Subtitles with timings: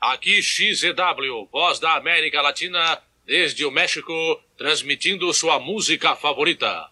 [0.00, 4.12] Aqui XZW, voz da América Latina, desde o México,
[4.58, 6.90] transmitindo sua música favorita.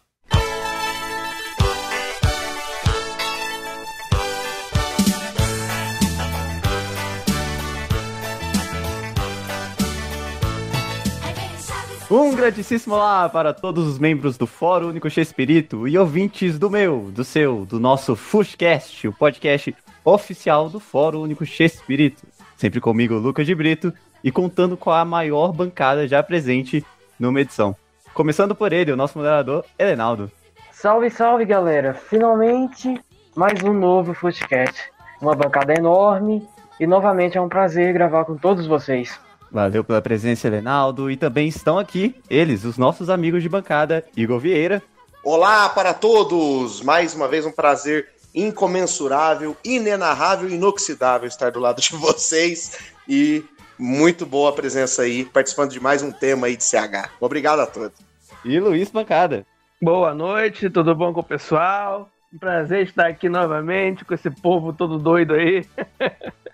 [12.11, 17.11] Um grandíssimo olá para todos os membros do Fórum Único Espírito e ouvintes do meu,
[17.13, 22.27] do seu, do nosso Fushcast, o podcast oficial do Fórum Único Espírito.
[22.57, 23.93] Sempre comigo, Lucas de Brito,
[24.25, 26.83] e contando com a maior bancada já presente
[27.21, 27.77] numa edição.
[28.15, 30.33] Começando por ele, o nosso moderador, Elenaldo.
[30.73, 31.93] Salve, salve, galera!
[31.93, 32.99] Finalmente,
[33.37, 34.91] mais um novo Footcast.
[35.21, 36.49] Uma bancada enorme
[36.81, 39.28] e novamente é um prazer gravar com todos vocês.
[39.51, 41.11] Valeu pela presença, Elenaldo.
[41.11, 44.83] E também estão aqui eles, os nossos amigos de bancada, Igor Vieira.
[45.25, 46.83] Olá para todos!
[46.83, 52.79] Mais uma vez um prazer incomensurável, inenarrável, inoxidável estar do lado de vocês.
[53.09, 53.45] E
[53.79, 57.11] muito boa a presença aí, participando de mais um tema aí de CH.
[57.21, 57.99] Obrigado a todos.
[58.45, 59.47] E Luiz Bancada.
[59.81, 62.11] Boa noite, tudo bom com o pessoal?
[62.33, 65.65] Um prazer estar aqui novamente com esse povo todo doido aí.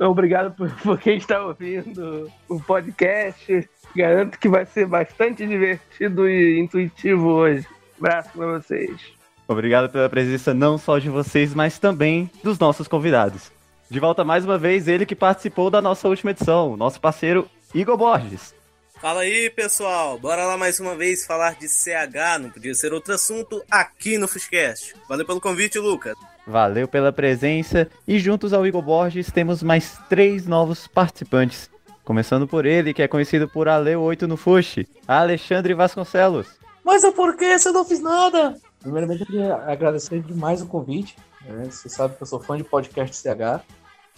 [0.00, 3.68] Obrigado por, por quem está ouvindo o podcast.
[3.94, 7.66] Garanto que vai ser bastante divertido e intuitivo hoje.
[7.98, 9.00] Abraço para vocês.
[9.46, 13.50] Obrigado pela presença não só de vocês, mas também dos nossos convidados.
[13.90, 17.96] De volta mais uma vez, ele que participou da nossa última edição, nosso parceiro Igor
[17.96, 18.54] Borges.
[19.02, 20.18] Fala aí, pessoal.
[20.18, 24.28] Bora lá mais uma vez falar de CH, não podia ser outro assunto, aqui no
[24.28, 24.94] Fuscast.
[25.08, 26.14] Valeu pelo convite, Lucas.
[26.46, 31.70] Valeu pela presença e juntos ao Igor Borges temos mais três novos participantes.
[32.04, 36.48] Começando por ele, que é conhecido por Ale8 no Fush, Alexandre Vasconcelos.
[36.84, 38.56] Mas é porque você não fiz nada?
[38.80, 41.16] Primeiramente, eu queria agradecer demais o convite.
[41.46, 41.66] Né?
[41.70, 43.62] Você sabe que eu sou fã de podcast CH.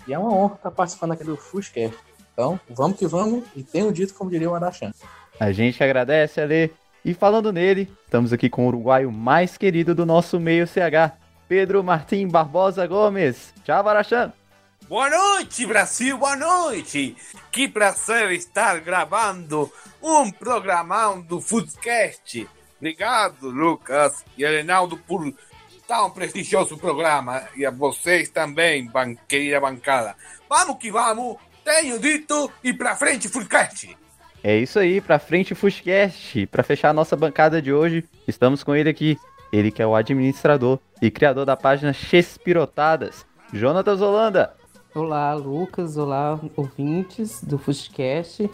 [0.08, 1.96] E é uma honra estar participando aqui do Fuscast.
[2.32, 3.44] Então, vamos que vamos.
[3.54, 4.92] E tenho dito, como diria o Arachan.
[5.38, 6.72] A gente agradece, Ale.
[7.04, 11.12] E falando nele, estamos aqui com o uruguaio mais querido do nosso meio CH,
[11.48, 13.52] Pedro Martim Barbosa Gomes.
[13.64, 14.32] Tchau, Arachan.
[14.88, 17.16] Boa noite, Brasil, boa noite!
[17.50, 19.72] Que prazer estar gravando
[20.02, 22.46] um programão do Foodcast.
[22.76, 25.32] Obrigado, Lucas e Reinaldo, por
[25.88, 27.48] tão prestigioso programa.
[27.56, 30.14] E a vocês também, banqueira bancada.
[30.50, 33.96] Vamos que vamos, tenho dito, e pra frente, Foodcast!
[34.42, 36.46] É isso aí, pra frente, Foodcast.
[36.48, 39.18] Pra fechar a nossa bancada de hoje, estamos com ele aqui.
[39.54, 44.52] Ele que é o administrador e criador da página Chespirotadas, Jonatas Holanda.
[44.92, 45.96] Olá, Lucas.
[45.96, 48.50] Olá, ouvintes do Foodcast.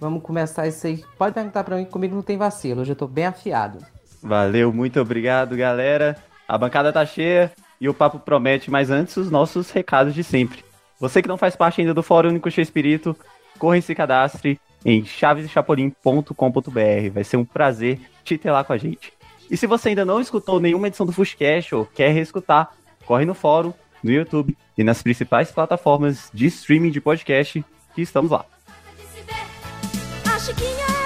[0.00, 1.04] Vamos começar isso aí.
[1.18, 2.80] Pode perguntar pra mim que comigo não tem vacilo.
[2.80, 3.84] Hoje eu tô bem afiado.
[4.22, 6.16] Valeu, muito obrigado, galera.
[6.48, 10.64] A bancada tá cheia e o papo promete, mas antes os nossos recados de sempre.
[10.98, 13.14] Você que não faz parte ainda do Fórum Único X Espírito,
[13.58, 17.10] corra e se cadastre em chavesechapolin.com.br.
[17.12, 19.19] Vai ser um prazer te ter lá com a gente.
[19.50, 22.72] E se você ainda não escutou nenhuma edição do Fushcast ou quer reescutar,
[23.04, 28.30] corre no fórum, no YouTube e nas principais plataformas de streaming de podcast que estamos
[28.30, 28.44] lá.
[30.32, 31.00] A Chiquinha é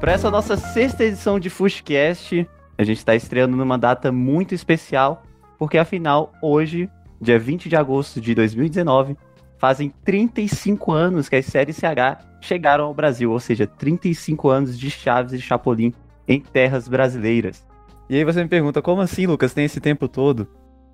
[0.00, 5.24] Para essa nossa sexta edição de Fushcast, a gente está estreando numa data muito especial,
[5.58, 6.88] porque afinal, hoje,
[7.20, 9.16] dia 20 de agosto de 2019,
[9.58, 14.88] fazem 35 anos que as séries CH chegaram ao Brasil, ou seja, 35 anos de
[14.88, 15.92] Chaves e Chapolin
[16.26, 17.66] em terras brasileiras.
[18.08, 20.46] E aí você me pergunta, como assim, Lucas, tem esse tempo todo?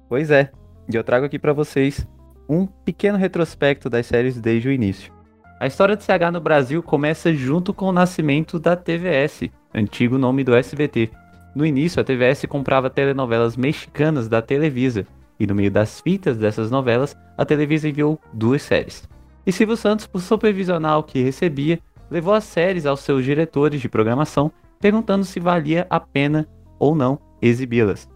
[0.09, 0.51] Pois é,
[0.91, 2.07] e eu trago aqui para vocês
[2.49, 5.13] um pequeno retrospecto das séries desde o início.
[5.61, 10.43] A história de CH no Brasil começa junto com o nascimento da TVS, antigo nome
[10.45, 11.11] do SBT.
[11.55, 15.07] No início, a TVS comprava telenovelas mexicanas da Televisa,
[15.39, 19.09] e no meio das fitas dessas novelas, a Televisa enviou duas séries.
[19.47, 21.79] E Silvio Santos, por supervisionar o que recebia,
[22.11, 26.49] levou as séries aos seus diretores de programação, perguntando se valia a pena
[26.79, 28.09] ou não exibi-las.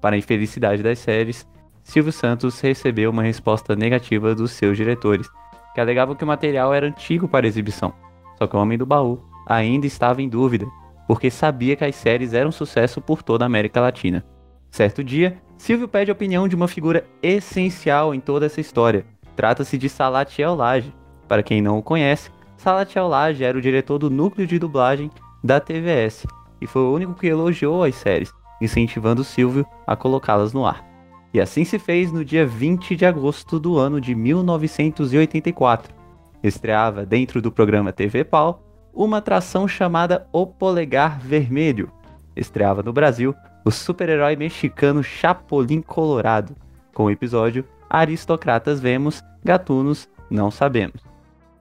[0.00, 1.46] Para a infelicidade das séries,
[1.84, 5.28] Silvio Santos recebeu uma resposta negativa dos seus diretores,
[5.74, 7.92] que alegavam que o material era antigo para exibição.
[8.38, 10.66] Só que o Homem do Baú ainda estava em dúvida,
[11.12, 14.24] porque sabia que as séries eram sucesso por toda a América Latina.
[14.70, 19.04] Certo dia, Silvio pede a opinião de uma figura essencial em toda essa história.
[19.36, 20.90] Trata-se de Salatiel Lage,
[21.28, 25.10] Para quem não o conhece, Salatiel Lage era o diretor do núcleo de dublagem
[25.44, 26.26] da TVS
[26.62, 30.82] e foi o único que elogiou as séries, incentivando Silvio a colocá-las no ar.
[31.34, 35.94] E assim se fez no dia 20 de agosto do ano de 1984.
[36.42, 41.90] Estreava dentro do programa TV Pau uma atração chamada O Polegar Vermelho.
[42.36, 43.34] Estreava no Brasil
[43.64, 46.54] o super-herói mexicano Chapolin Colorado,
[46.92, 51.02] com o episódio Aristocratas Vemos, Gatunos Não Sabemos.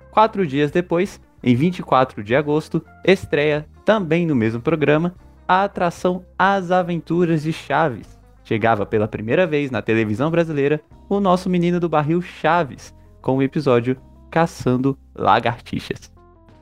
[0.10, 5.16] Quatro dias depois, em 24 de agosto, estreia, também no mesmo programa,
[5.48, 8.19] a atração As Aventuras de Chaves.
[8.44, 13.44] Chegava pela primeira vez na televisão brasileira o nosso menino do barril Chaves, com o
[13.44, 13.98] episódio
[14.30, 16.12] Caçando Lagartixas.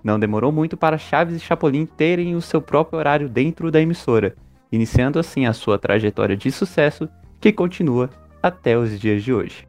[0.04, 4.36] Não demorou muito para Chaves e Chapolin terem o seu próprio horário dentro da emissora,
[4.72, 7.10] iniciando assim a sua trajetória de sucesso
[7.40, 8.10] que continua
[8.42, 9.68] até os dias de hoje.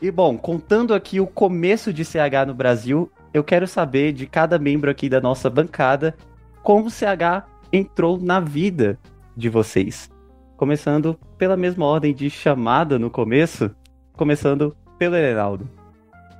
[0.00, 4.58] E bom, contando aqui o começo de CH no Brasil, eu quero saber de cada
[4.58, 6.14] membro aqui da nossa bancada
[6.62, 8.98] como o CH entrou na vida
[9.36, 10.10] de vocês.
[10.56, 13.70] Começando pela mesma ordem de chamada no começo,
[14.14, 15.68] começando pelo Reinaldo.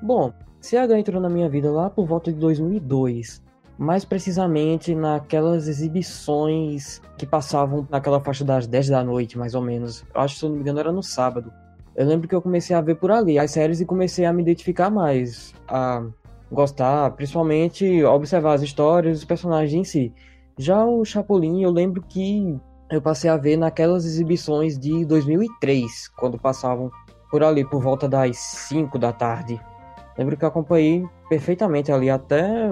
[0.02, 0.32] Bom,
[0.66, 3.40] CH entrou na minha vida lá por volta de 2002.
[3.78, 10.04] Mais precisamente naquelas exibições que passavam naquela faixa das 10 da noite, mais ou menos.
[10.12, 11.52] Eu acho que, se eu não me engano, era no sábado.
[11.94, 14.42] Eu lembro que eu comecei a ver por ali as séries e comecei a me
[14.42, 16.04] identificar mais, a
[16.50, 20.12] gostar, principalmente observar as histórias, os personagens em si.
[20.58, 22.58] Já o Chapolin, eu lembro que
[22.90, 26.90] eu passei a ver naquelas exibições de 2003, quando passavam
[27.30, 29.60] por ali por volta das 5 da tarde.
[30.18, 32.70] Lembro que eu acompanhei perfeitamente ali até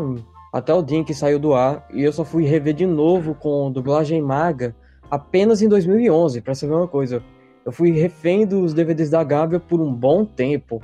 [0.53, 3.35] até o dia em que saiu do ar e eu só fui rever de novo
[3.35, 4.75] com dublagem maga
[5.11, 7.23] apenas em 2011, para saber uma coisa.
[7.65, 10.81] Eu fui refém dos DVDs da Gávea por um bom tempo.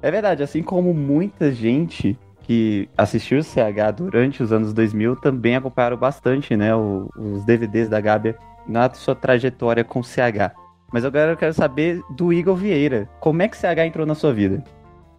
[0.00, 5.56] É verdade, assim como muita gente que assistiu o CH durante os anos 2000 também
[5.56, 10.54] acompanharam bastante, né, o, os DVDs da Gábia na sua trajetória com o CH.
[10.92, 13.08] Mas agora eu quero saber do Igor Vieira.
[13.20, 14.62] Como é que o CH entrou na sua vida?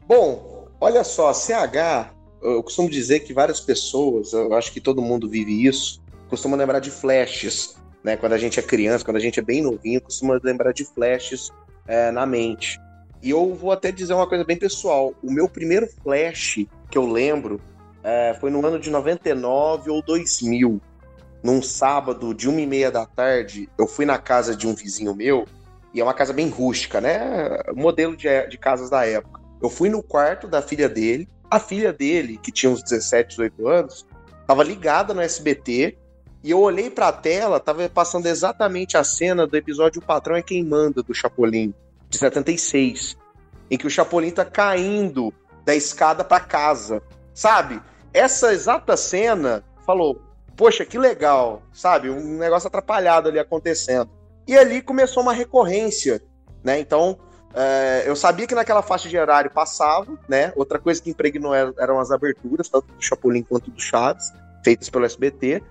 [0.08, 0.53] Bom,
[0.84, 5.66] olha só, CH, eu costumo dizer que várias pessoas, eu acho que todo mundo vive
[5.66, 8.18] isso, costumam lembrar de flashes, né?
[8.18, 11.52] Quando a gente é criança, quando a gente é bem novinho, costuma lembrar de flashes
[11.88, 12.78] é, na mente.
[13.22, 15.14] E eu vou até dizer uma coisa bem pessoal.
[15.24, 17.62] O meu primeiro flash que eu lembro
[18.04, 20.82] é, foi no ano de 99 ou 2000.
[21.42, 25.16] Num sábado de uma e meia da tarde, eu fui na casa de um vizinho
[25.16, 25.46] meu,
[25.94, 27.58] e é uma casa bem rústica, né?
[27.74, 29.43] Modelo de, de casas da época.
[29.64, 33.68] Eu fui no quarto da filha dele, a filha dele, que tinha uns 17, 18
[33.70, 34.06] anos,
[34.42, 35.98] estava ligada no SBT,
[36.44, 40.36] e eu olhei para a tela, tava passando exatamente a cena do episódio O Patrão
[40.36, 41.74] é Quem Manda, do Chapolin,
[42.10, 43.16] de 76,
[43.72, 45.34] em que o Chapolin tá caindo
[45.64, 47.02] da escada para casa,
[47.34, 47.82] sabe?
[48.14, 50.22] Essa exata cena falou,
[50.58, 52.10] poxa, que legal, sabe?
[52.10, 54.10] Um negócio atrapalhado ali acontecendo.
[54.46, 56.22] E ali começou uma recorrência,
[56.62, 56.82] né?
[56.82, 57.18] Então,
[57.54, 60.52] é, eu sabia que naquela faixa de horário passava, né?
[60.56, 64.32] Outra coisa que impregnou eram as aberturas, tanto do Chapolin quanto do Chaves,
[64.64, 65.62] feitas pelo SBT.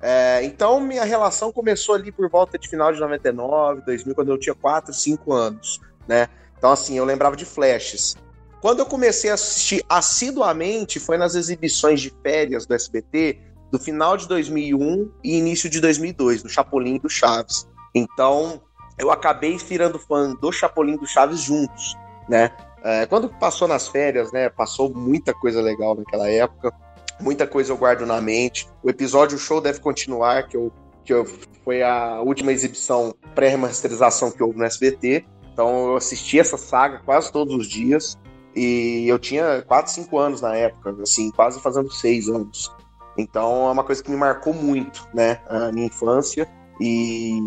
[0.00, 4.38] É, então, minha relação começou ali por volta de final de 99, 2000, quando eu
[4.38, 6.28] tinha 4, 5 anos, né?
[6.56, 8.16] Então, assim, eu lembrava de flashes.
[8.60, 13.40] Quando eu comecei a assistir assiduamente, foi nas exibições de férias do SBT,
[13.72, 17.66] do final de 2001 e início de 2002, do Chapolin e do Chaves.
[17.92, 18.62] Então,
[18.98, 21.96] eu acabei virando fã do Chapolin do Chaves juntos,
[22.28, 22.50] né?
[22.84, 24.48] É, quando passou nas férias, né?
[24.48, 26.72] Passou muita coisa legal naquela época,
[27.20, 28.68] muita coisa eu guardo na mente.
[28.82, 30.72] O episódio o show deve continuar, que eu
[31.04, 31.24] que eu,
[31.64, 35.24] foi a última exibição pré-remasterização que houve no SBT.
[35.52, 38.16] Então eu assisti essa saga quase todos os dias.
[38.54, 42.70] E eu tinha 4, 5 anos na época, assim, quase fazendo 6 anos.
[43.16, 45.40] Então é uma coisa que me marcou muito, né?
[45.48, 46.48] A minha infância.
[46.80, 47.38] E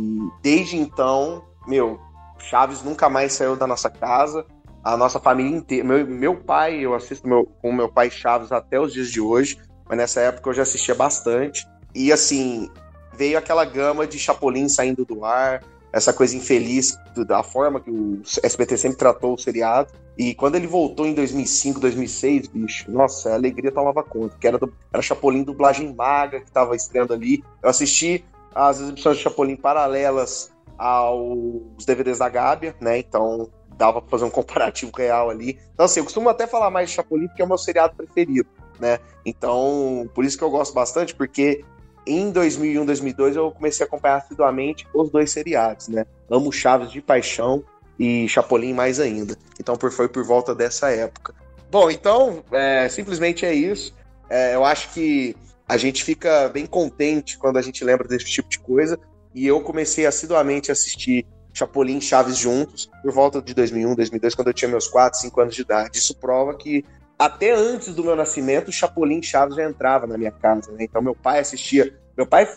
[0.42, 2.00] desde então, meu,
[2.38, 4.46] Chaves nunca mais saiu da nossa casa.
[4.84, 5.84] A nossa família inteira.
[5.84, 9.58] Meu, meu pai, eu assisto meu, com meu pai Chaves até os dias de hoje.
[9.88, 11.68] Mas nessa época eu já assistia bastante.
[11.94, 12.70] E assim,
[13.16, 18.22] veio aquela gama de Chapolin saindo do ar, essa coisa infeliz da forma que o
[18.44, 19.94] SBT sempre tratou o seriado.
[20.18, 24.58] E quando ele voltou em 2005, 2006, bicho, nossa, a alegria tomava conta, que era,
[24.58, 27.44] do, era Chapolin dublagem maga que tava estreando ali.
[27.64, 32.98] Eu assisti as exibições de Chapolin paralelas aos DVDs da Gábia, né?
[32.98, 35.60] Então dava pra fazer um comparativo real ali.
[35.74, 38.48] Então, assim, eu costumo até falar mais de Chapolin porque é o meu seriado preferido,
[38.80, 39.00] né?
[39.26, 41.64] Então, por isso que eu gosto bastante, porque
[42.08, 46.06] em 2001, 2002 eu comecei a acompanhar assiduamente os dois seriados, né?
[46.30, 47.64] Amo Chaves de paixão
[48.00, 49.38] e Chapolin mais ainda.
[49.60, 51.34] Então, por, foi por volta dessa época.
[51.70, 53.94] Bom, então, é, simplesmente é isso.
[54.30, 55.36] É, eu acho que
[55.68, 59.00] a gente fica bem contente quando a gente lembra desse tipo de coisa.
[59.34, 64.36] E eu comecei assiduamente a assistir Chapolin e Chaves juntos por volta de 2001, 2002,
[64.36, 65.98] quando eu tinha meus 4, 5 anos de idade.
[65.98, 66.86] Isso prova que
[67.18, 70.72] até antes do meu nascimento, Chapolin e Chaves já entrava na minha casa.
[70.72, 70.84] Né?
[70.84, 71.98] Então meu pai assistia.
[72.16, 72.48] Meu pai,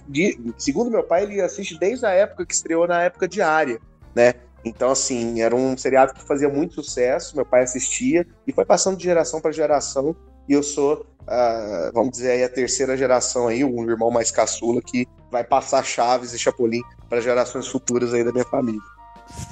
[0.56, 3.80] segundo meu pai, ele assiste desde a época que estreou na época diária,
[4.14, 4.34] né?
[4.64, 8.96] Então, assim, era um seriado que fazia muito sucesso, meu pai assistia e foi passando
[8.96, 10.14] de geração para geração.
[10.48, 14.80] E eu sou, uh, vamos dizer aí, a terceira geração aí, um irmão mais caçula
[14.80, 18.80] que vai passar Chaves e Chapolin para gerações futuras aí da minha família.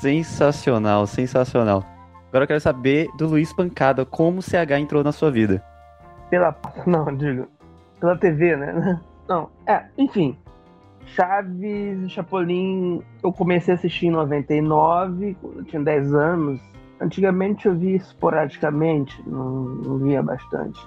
[0.01, 1.85] Sensacional, sensacional.
[2.29, 5.63] Agora eu quero saber do Luiz Pancada, como o CH entrou na sua vida.
[6.31, 6.57] Pela.
[6.87, 7.47] Não, digo.
[8.01, 9.01] Pela TV, né?
[9.29, 10.37] Não, é, enfim.
[11.07, 16.61] Chaves e Chapolin eu comecei a assistir em 99, quando eu tinha 10 anos.
[17.01, 20.81] Antigamente eu via esporadicamente, não, não via bastante.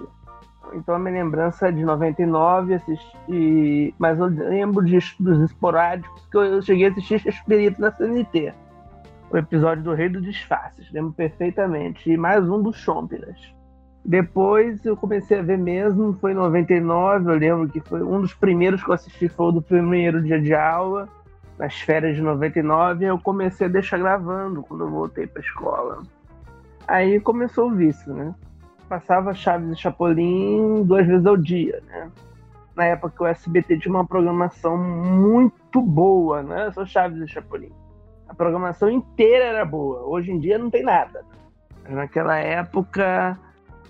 [0.74, 6.36] Então a minha lembrança é de 99, assisti, mas eu lembro de, dos esporádicos que
[6.36, 8.52] eu cheguei a assistir Espírito na CNT.
[9.30, 12.10] O episódio do Rei dos Disfarces, lembro perfeitamente.
[12.10, 13.38] E mais um do Chompiras.
[14.04, 18.34] Depois eu comecei a ver mesmo, foi em 99, eu lembro que foi um dos
[18.34, 21.08] primeiros que eu assisti foi o do primeiro dia de aula,
[21.60, 26.02] nas férias de 99, e eu comecei a deixar gravando quando eu voltei pra escola.
[26.88, 28.34] Aí começou o vício, né?
[28.88, 32.10] Passava Chaves e Chapolin duas vezes ao dia, né?
[32.74, 36.70] Na época o SBT tinha uma programação muito boa, né?
[36.72, 37.70] Só Chaves e Chapolin.
[38.26, 40.00] A programação inteira era boa.
[40.06, 41.22] Hoje em dia não tem nada.
[41.86, 43.38] Naquela época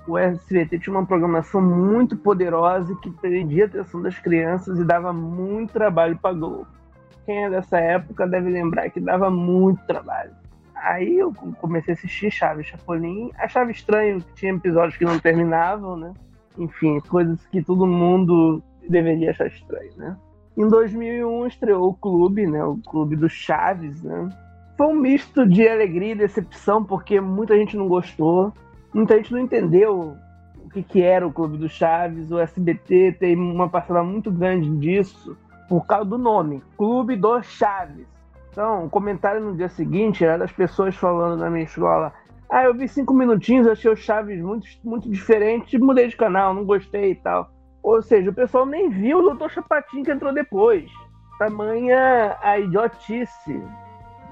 [0.09, 5.13] o SBT tinha uma programação muito poderosa que prendia a atenção das crianças e dava
[5.13, 6.80] muito trabalho para Globo.
[7.25, 10.33] Quem é dessa época deve lembrar que dava muito trabalho.
[10.75, 15.97] Aí eu comecei a assistir Chaves Chapolin, achava estranho que tinha episódios que não terminavam,
[15.97, 16.15] né?
[16.57, 20.17] Enfim, coisas que todo mundo deveria achar estranho, né?
[20.57, 22.65] Em 2001 estreou o clube, né?
[22.65, 24.29] O clube do Chaves, né?
[24.77, 28.53] Foi um misto de alegria e decepção porque muita gente não gostou
[28.93, 30.17] muita gente não entendeu
[30.57, 32.31] o que, que era o Clube do Chaves.
[32.31, 35.37] O SBT tem uma parcela muito grande disso
[35.71, 38.05] por causa do nome, Clube do Chaves.
[38.51, 42.13] Então, o comentário no dia seguinte era das pessoas falando na minha escola:
[42.51, 46.65] Ah, eu vi cinco minutinhos, achei o Chaves muito, muito diferente, mudei de canal, não
[46.65, 47.53] gostei e tal.
[47.85, 50.91] Ou seja, o pessoal nem viu o Doutor Chapatinho que entrou depois.
[51.39, 53.63] Tamanha a idiotice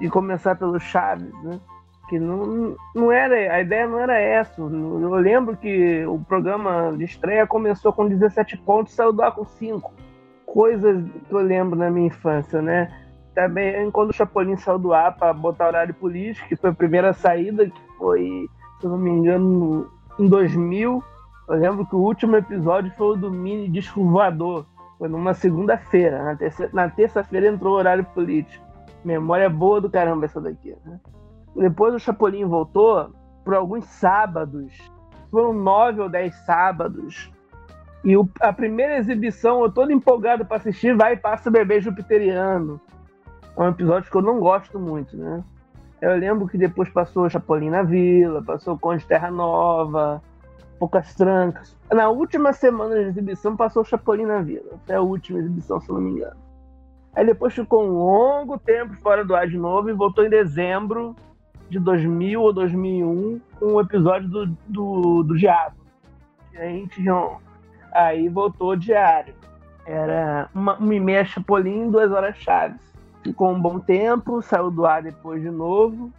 [0.01, 1.61] de começar pelo Chaves, né?
[2.09, 4.61] que não, não era a ideia não era essa.
[4.61, 9.45] Eu lembro que o programa de estreia começou com 17 pontos, saiu do ar com
[9.45, 10.08] 5.
[10.53, 12.91] Coisas que eu lembro na minha infância, né?
[13.35, 17.13] Também quando o Chapolin saiu do ar para botar horário político, que foi a primeira
[17.13, 18.49] saída, que foi,
[18.81, 19.87] se eu não me engano,
[20.19, 21.05] em 2000.
[21.49, 24.67] Eu lembro que o último episódio foi o do mini disco voador.
[24.99, 26.37] Foi numa segunda-feira.
[26.73, 28.65] Na terça-feira entrou o horário político.
[29.05, 30.99] Memória boa do caramba essa daqui, né?
[31.55, 33.11] Depois o Chapolin voltou
[33.45, 34.77] por alguns sábados.
[35.31, 37.31] Foram nove ou dez sábados.
[38.05, 41.81] E o, a primeira exibição, eu todo empolgado para assistir, vai e passa o bebê
[41.81, 42.81] jupiteriano.
[43.57, 45.43] É um episódio que eu não gosto muito, né?
[46.01, 50.23] Eu lembro que depois passou Chapolin na Vila, passou Conde Terra Nova,
[50.79, 51.77] Poucas Trancas.
[51.91, 54.79] Na última semana de exibição passou Chapolin na Vila.
[54.87, 56.37] Foi a última exibição, se não me engano.
[57.17, 61.17] Aí depois ficou um longo tempo fora do ar de novo e voltou em dezembro
[61.69, 65.77] de 2000 ou 2001 um episódio do, do, do Diabo.
[66.53, 67.03] Gente
[68.07, 69.35] aí voltou diário.
[69.87, 72.81] Era uma, uma e meia Chapolin, duas horas Chaves.
[73.23, 76.11] Ficou um bom tempo, saiu do ar depois de novo.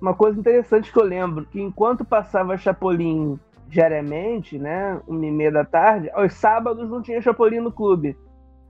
[0.00, 5.50] Uma coisa interessante que eu lembro, que enquanto passava Chapolin diariamente, né, uma e meia
[5.50, 8.16] da tarde, aos sábados não tinha Chapolin no clube.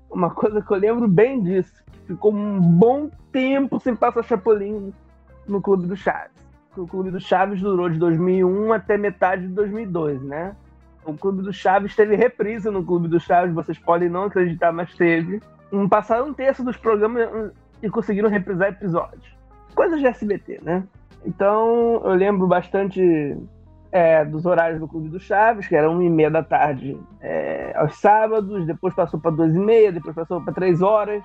[0.09, 4.93] Uma coisa que eu lembro bem disso, ficou um bom tempo sem passar Chapolin
[5.47, 6.37] no Clube do Chaves.
[6.77, 10.55] O Clube do Chaves durou de 2001 até metade de 2002, né?
[11.07, 14.93] O Clube do Chaves teve reprise no Clube do Chaves, vocês podem não acreditar, mas
[14.95, 15.41] teve.
[15.73, 19.25] Um, passaram um terço dos programas e conseguiram reprisar episódios.
[19.75, 20.83] Coisas de SBT, né?
[21.25, 23.37] Então, eu lembro bastante
[23.93, 27.73] é, dos horários do Clube do Chaves, que era uma e meia da tarde é,
[27.77, 31.23] aos sábados, depois passou para duas e meia, depois passou para três horas,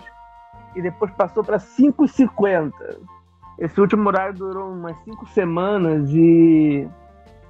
[0.76, 2.98] e depois passou para cinco e cinquenta.
[3.58, 6.88] Esse último horário durou umas cinco semanas e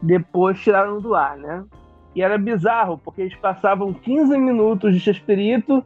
[0.01, 1.63] depois tiraram do ar, né?
[2.15, 5.83] E era bizarro, porque eles passavam 15 minutos de Chespirito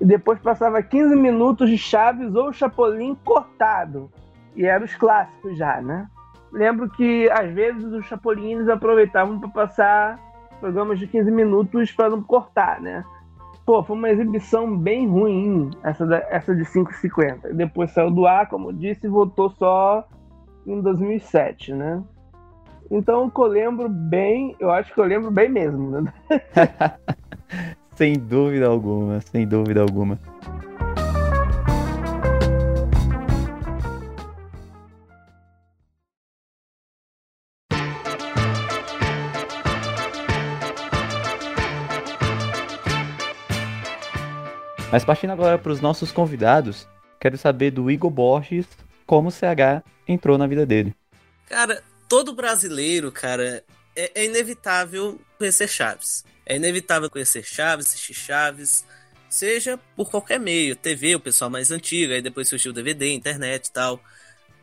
[0.00, 4.10] e depois passava 15 minutos de Chaves ou Chapolin cortado.
[4.54, 6.08] E eram os clássicos já, né?
[6.52, 10.18] lembro que às vezes os Chapolins aproveitavam para passar
[10.58, 13.04] programas de 15 minutos para não cortar, né?
[13.66, 17.52] Pô, foi uma exibição bem ruim essa, da- essa de 5,50.
[17.52, 20.06] Depois saiu do ar, como eu disse, e voltou só
[20.66, 22.02] em 2007, né?
[22.90, 26.12] Então o que eu lembro bem, eu acho que eu lembro bem mesmo, né?
[27.96, 30.18] Sem dúvida alguma, sem dúvida alguma.
[44.92, 46.86] Mas partindo agora para os nossos convidados,
[47.18, 48.66] quero saber do Igor Borges
[49.06, 50.94] como o CH entrou na vida dele.
[51.48, 56.24] Cara, todo brasileiro, cara, é, é inevitável conhecer Chaves.
[56.44, 58.84] É inevitável conhecer Chaves, assistir Chaves,
[59.28, 63.66] seja por qualquer meio, TV, o pessoal mais antigo, aí depois surgiu o DVD, internet
[63.66, 64.00] e tal.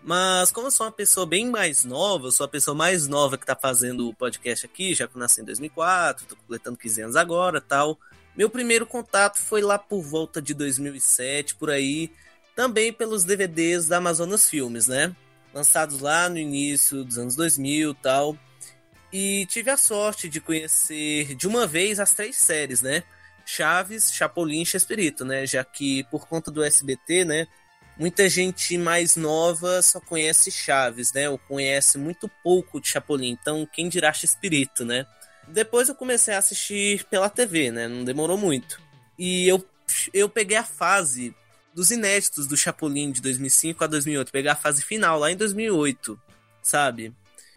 [0.02, 3.38] Mas como eu sou uma pessoa bem mais nova, eu sou a pessoa mais nova
[3.38, 7.02] que tá fazendo o podcast aqui, já que eu nasci em 2004, tô completando 15
[7.04, 7.98] anos agora tal.
[8.36, 12.12] Meu primeiro contato foi lá por volta de 2007, por aí,
[12.56, 15.16] também pelos DVDs da Amazonas Filmes, né?
[15.54, 18.38] Lançados lá no início dos anos 2000 tal.
[19.12, 23.04] E tive a sorte de conhecer de uma vez as três séries, né?
[23.46, 25.46] Chaves, Chapolin e Chespirito, né?
[25.46, 27.48] Já que por conta do SBT, né?
[27.98, 31.30] Muita gente mais nova só conhece Chaves, né?
[31.30, 33.30] Ou conhece muito pouco de Chapolin.
[33.30, 35.06] Então, quem dirá Chespirito, né?
[35.48, 37.88] Depois eu comecei a assistir pela TV, né?
[37.88, 38.82] Não demorou muito.
[39.18, 39.64] E eu,
[40.12, 41.36] eu peguei a fase
[41.74, 44.32] dos inéditos do Chapolin de 2005 a 2008.
[44.32, 46.20] Peguei a fase final lá em 2008,
[46.62, 47.14] sabe?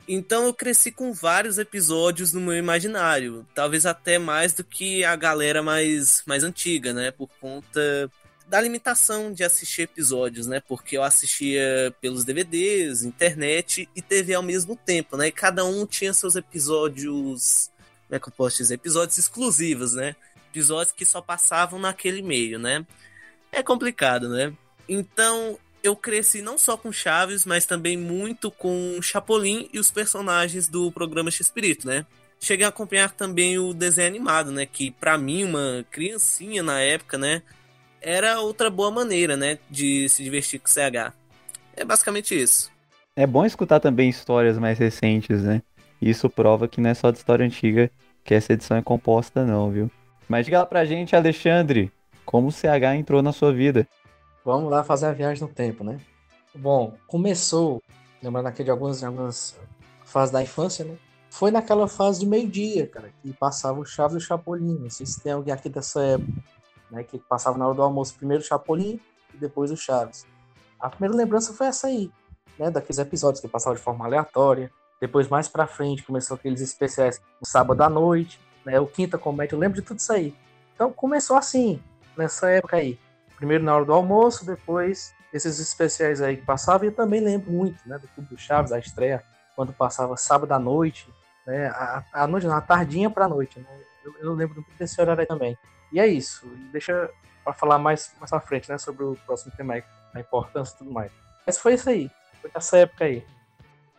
[0.08, 3.46] Então eu cresci com vários episódios no meu imaginário.
[3.54, 7.10] Talvez até mais do que a galera mais, mais antiga, né?
[7.10, 8.10] Por conta
[8.48, 10.60] da limitação de assistir episódios, né?
[10.60, 15.26] Porque eu assistia pelos DVDs, internet e TV ao mesmo tempo, né?
[15.26, 17.70] E cada um tinha seus episódios.
[18.06, 18.74] Como é que eu posso dizer?
[18.74, 20.14] Episódios exclusivos, né?
[20.50, 22.86] Episódios que só passavam naquele meio, né?
[23.56, 24.52] É complicado, né?
[24.86, 30.68] Então eu cresci não só com Chaves, mas também muito com Chapolin e os personagens
[30.68, 32.04] do programa X-Espírito, né?
[32.38, 34.66] Cheguei a acompanhar também o desenho animado, né?
[34.66, 37.40] Que pra mim, uma criancinha na época, né?
[38.02, 39.58] Era outra boa maneira, né?
[39.70, 41.14] De se divertir com o CH.
[41.74, 42.70] É basicamente isso.
[43.16, 45.62] É bom escutar também histórias mais recentes, né?
[46.02, 47.90] Isso prova que não é só de história antiga
[48.22, 49.90] que essa edição é composta, não, viu?
[50.28, 51.90] Mas diga lá pra gente, Alexandre,
[52.26, 53.86] como o CH entrou na sua vida?
[54.44, 55.98] Vamos lá fazer a viagem no tempo, né?
[56.54, 57.82] Bom, começou,
[58.22, 59.58] lembrando aqui de algumas, algumas
[60.04, 60.96] fases da infância, né?
[61.30, 64.78] Foi naquela fase de meio-dia, cara, que passava o Chaves e o Chapolin.
[64.78, 66.32] Não sei se tem alguém aqui dessa época,
[66.90, 67.04] né?
[67.04, 69.00] Que passava na hora do almoço primeiro o Chapolin
[69.34, 70.26] e depois o Chaves.
[70.80, 72.10] A primeira lembrança foi essa aí,
[72.58, 72.70] né?
[72.70, 74.70] Daqueles episódios que passavam de forma aleatória.
[75.00, 78.80] Depois, mais pra frente, começou aqueles especiais no sábado à noite, né?
[78.80, 80.34] O Quinta Comédia, eu lembro de tudo isso aí.
[80.74, 81.82] Então começou assim,
[82.16, 82.98] nessa época aí.
[83.36, 86.84] Primeiro na hora do almoço, depois esses especiais aí que passavam.
[86.84, 87.98] E eu também lembro muito, né?
[87.98, 89.22] Do Clube do Chaves, a estreia,
[89.54, 91.08] quando passava sábado à noite,
[91.46, 91.68] né?
[92.12, 93.66] A, noite, na tardinha pra noite, né?
[94.04, 95.56] Eu, eu lembro muito desse horário aí também.
[95.92, 96.46] E é isso.
[96.72, 97.10] Deixa
[97.44, 98.78] pra falar mais, mais pra frente, né?
[98.78, 99.74] Sobre o próximo tema
[100.14, 101.12] a importância e tudo mais.
[101.46, 102.10] Mas foi isso aí.
[102.40, 103.24] Foi nessa época aí.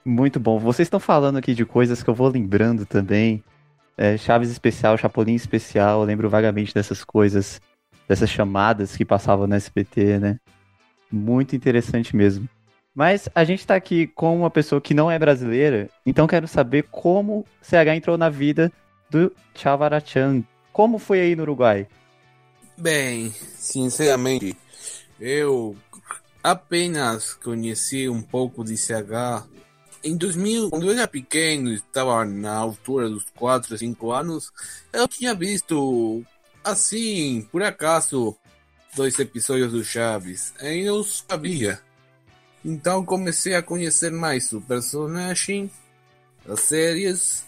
[0.04, 0.58] Muito bom.
[0.58, 3.44] Vocês estão falando aqui de coisas que eu vou lembrando também.
[3.98, 7.60] É, Chaves especial, Chapolin especial, eu lembro vagamente dessas coisas,
[8.08, 10.40] dessas chamadas que passavam no SBT, né?
[11.12, 12.48] Muito interessante mesmo.
[12.94, 16.88] Mas a gente tá aqui com uma pessoa que não é brasileira, então quero saber
[16.90, 18.72] como CH entrou na vida
[19.10, 20.44] do Chavarachan.
[20.74, 21.88] Como foi aí no Uruguai?
[22.76, 24.58] Bem, sinceramente,
[25.20, 25.76] eu
[26.44, 29.48] apenas conheci um pouco de CH
[30.04, 34.52] em 2000, quando eu era pequeno, estava na altura dos 4, 5 anos,
[34.94, 36.24] eu tinha visto,
[36.72, 38.36] assim, por acaso,
[38.96, 41.80] dois episódios do Chaves, e eu sabia.
[42.64, 45.72] Então comecei a conhecer mais o personagem,
[46.48, 47.46] as séries,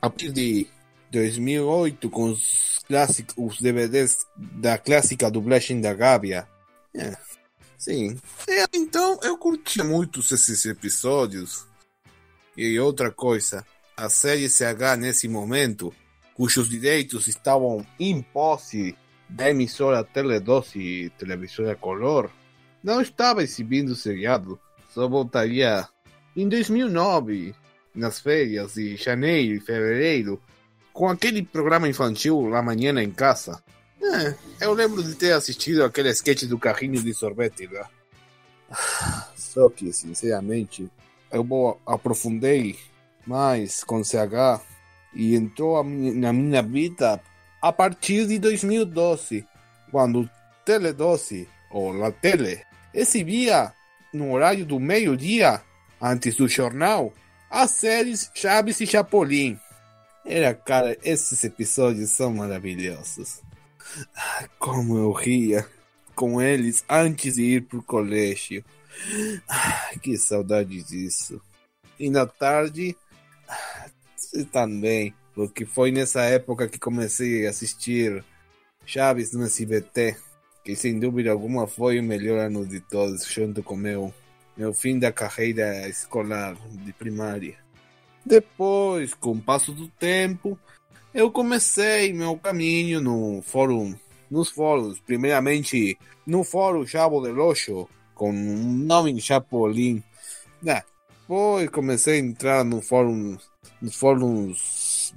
[0.00, 0.66] a partir de
[1.10, 6.48] 2008, com os, clássicos, os DVDs da clássica dublagem da Gávea.
[6.94, 7.16] É,
[7.76, 8.18] sim.
[8.48, 11.66] É, então eu curti muito esses episódios.
[12.56, 13.64] E outra coisa,
[13.96, 15.94] a série CH nesse momento,
[16.38, 18.96] cujos direitos estavam em posse
[19.28, 22.30] da emissora Teledoce e televisora Color,
[22.80, 24.58] não estava exibindo o seriado,
[24.94, 25.86] só voltaria
[26.36, 27.56] em 2009,
[27.92, 30.40] nas férias de janeiro e fevereiro,
[30.92, 33.60] com aquele programa infantil La Manhã em Casa.
[34.00, 37.90] É, eu lembro de ter assistido aquele sketch do carrinho de sorvete lá.
[39.34, 40.88] Só que, sinceramente,
[41.32, 42.78] eu vou aprofundei
[43.26, 44.77] mais com CH
[45.18, 47.20] e entrou na minha vida
[47.60, 49.44] a partir de 2012,
[49.90, 50.30] quando o
[50.64, 52.62] Tele 12, ou La Tele,
[52.94, 53.72] exibia
[54.14, 55.60] no horário do meio-dia,
[56.00, 57.12] antes do jornal,
[57.50, 59.58] as séries Chaves e Chapolin.
[60.24, 63.42] Era, cara, esses episódios são maravilhosos.
[64.14, 65.66] Ah, Como eu ria
[66.14, 68.64] com eles antes de ir pro colégio.
[69.48, 71.40] Ah, Que saudade disso.
[71.98, 72.96] E na tarde,
[74.34, 78.24] ah, também, porque foi nessa época que comecei a assistir
[78.84, 80.16] Chaves no SBT,
[80.64, 84.12] que sem dúvida alguma foi o melhor ano de todos, junto com meu,
[84.56, 87.56] meu fim da carreira escolar de primária.
[88.24, 90.58] Depois, com o passo do tempo,
[91.14, 93.94] eu comecei meu caminho no fórum,
[94.30, 100.02] nos fóruns, primeiramente no fórum Chavo del Ocho, com um nome Chapolin.
[100.60, 103.38] Depois comecei a entrar no fórum,
[103.80, 105.14] nos fóruns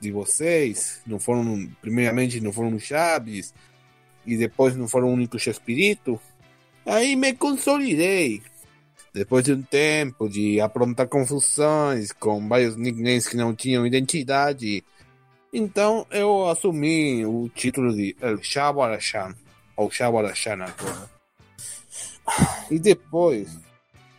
[0.00, 3.52] de vocês, no fórum, primeiramente no fórum Chaves,
[4.26, 6.20] e depois no fórum Único Chespirito.
[6.86, 8.42] Aí me consolidei.
[9.12, 14.84] Depois de um tempo de aprontar confusões com vários nicknames que não tinham identidade,
[15.52, 18.80] então eu assumi o título de El Chavo
[19.76, 21.10] ou Chavo Arachan agora.
[22.70, 23.48] E depois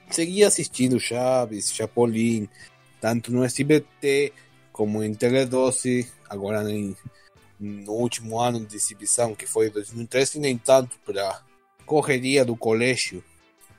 [0.10, 2.50] segui assistindo Chaves, Chapolin,
[3.00, 4.34] tanto no SBT
[4.72, 6.64] como em Tele12, agora
[7.60, 11.42] no último ano de exibição, que foi 2013, nem tanto para
[11.86, 13.24] correria do colégio.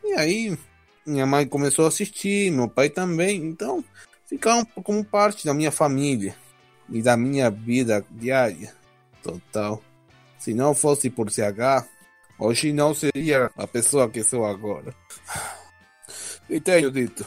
[0.04, 0.58] E aí
[1.06, 3.84] minha mãe começou a assistir, meu pai também, então
[4.26, 6.36] ficaram como parte da minha família
[6.88, 8.74] e da minha vida diária.
[9.22, 9.82] Total.
[10.38, 11.86] Se não fosse por CH,
[12.38, 14.94] hoje não seria a pessoa que sou agora.
[16.48, 17.26] E tenho dito.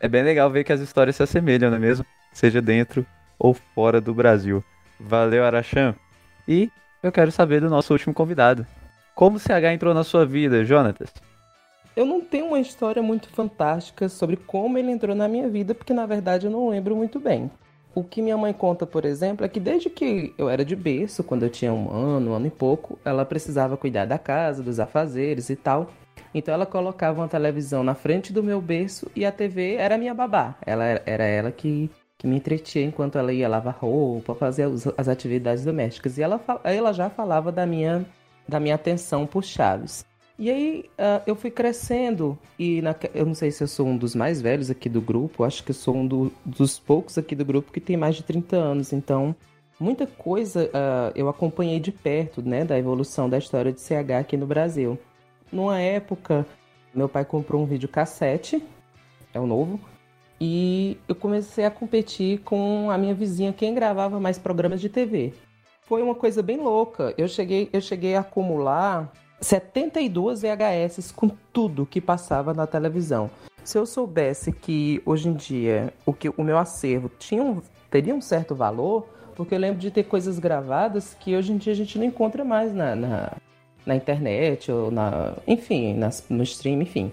[0.00, 2.06] É bem legal ver que as histórias se assemelham, não é mesmo?
[2.32, 3.04] Seja dentro
[3.38, 4.62] ou fora do Brasil.
[4.98, 5.94] Valeu, Arachan.
[6.46, 6.70] E
[7.02, 8.66] eu quero saber do nosso último convidado.
[9.14, 11.12] Como o CH entrou na sua vida, Jonatas?
[11.96, 15.92] Eu não tenho uma história muito fantástica sobre como ele entrou na minha vida, porque
[15.92, 17.50] na verdade eu não lembro muito bem.
[17.92, 21.24] O que minha mãe conta, por exemplo, é que desde que eu era de berço,
[21.24, 24.78] quando eu tinha um ano, um ano e pouco, ela precisava cuidar da casa, dos
[24.78, 25.90] afazeres e tal.
[26.34, 30.14] Então ela colocava uma televisão na frente do meu berço e a TV era minha
[30.14, 30.54] babá.
[30.64, 35.64] Ela era, ela que, que me entretinha enquanto ela ia lavar roupa, fazer as atividades
[35.64, 36.18] domésticas.
[36.18, 38.04] E ela, ela já falava da minha,
[38.48, 40.04] da minha atenção por Chaves.
[40.38, 43.96] E aí ah, eu fui crescendo e naque- eu não sei se eu sou um
[43.96, 47.34] dos mais velhos aqui do grupo, acho que eu sou um do- dos poucos aqui
[47.34, 49.34] do grupo que tem mais de 30 anos, então
[49.80, 54.36] muita coisa ah, eu acompanhei de perto, né, da evolução da história de CH aqui
[54.36, 54.96] no Brasil.
[55.52, 56.46] Numa época,
[56.94, 58.62] meu pai comprou um videocassete,
[59.32, 59.80] é o novo,
[60.40, 65.32] e eu comecei a competir com a minha vizinha, quem gravava mais programas de TV.
[65.82, 67.14] Foi uma coisa bem louca.
[67.16, 73.30] Eu cheguei, eu cheguei a acumular 72 VHS com tudo que passava na televisão.
[73.64, 78.14] Se eu soubesse que hoje em dia o que o meu acervo tinha um, teria
[78.14, 81.76] um certo valor, porque eu lembro de ter coisas gravadas que hoje em dia a
[81.76, 83.32] gente não encontra mais na, na,
[83.88, 87.10] na internet ou na, enfim, nas, no stream, enfim.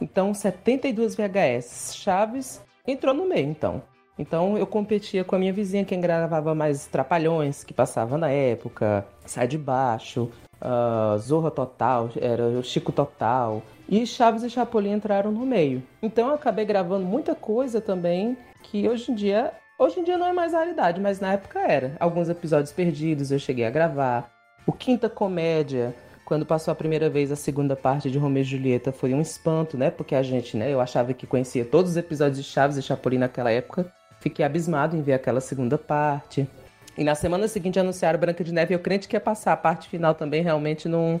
[0.00, 1.94] Então, 72 VHS.
[1.96, 3.82] Chaves entrou no meio, então.
[4.18, 9.06] Então, eu competia com a minha vizinha, quem gravava mais Trapalhões, que passava na época,
[9.24, 13.62] Sai de Baixo, ah, Zorra Total, era o Chico Total.
[13.88, 15.82] E Chaves e Chapolin entraram no meio.
[16.02, 19.52] Então, eu acabei gravando muita coisa também, que hoje em dia...
[19.78, 21.96] Hoje em dia não é mais realidade, mas na época era.
[21.98, 24.30] Alguns episódios perdidos eu cheguei a gravar.
[24.66, 25.94] O Quinta Comédia,
[26.24, 29.76] quando passou a primeira vez a segunda parte de Romeu e Julieta, foi um espanto,
[29.76, 29.90] né?
[29.90, 30.72] Porque a gente, né?
[30.72, 33.92] Eu achava que conhecia todos os episódios de Chaves e Chapolin naquela época.
[34.20, 36.48] Fiquei abismado em ver aquela segunda parte.
[36.96, 38.74] E na semana seguinte anunciaram Branca de Neve.
[38.74, 41.20] Eu crente que ia passar a parte final também, realmente não.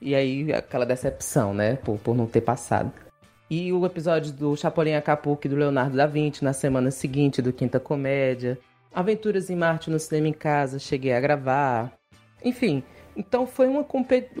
[0.00, 1.76] E aí, aquela decepção, né?
[1.76, 2.90] Por, por não ter passado.
[3.50, 7.52] E o episódio do Chapolin Acapulco e do Leonardo da Vinci na semana seguinte do
[7.52, 8.58] Quinta Comédia.
[8.94, 11.97] Aventuras em Marte no Cinema em Casa, cheguei a gravar.
[12.44, 12.82] Enfim,
[13.16, 13.84] então foi uma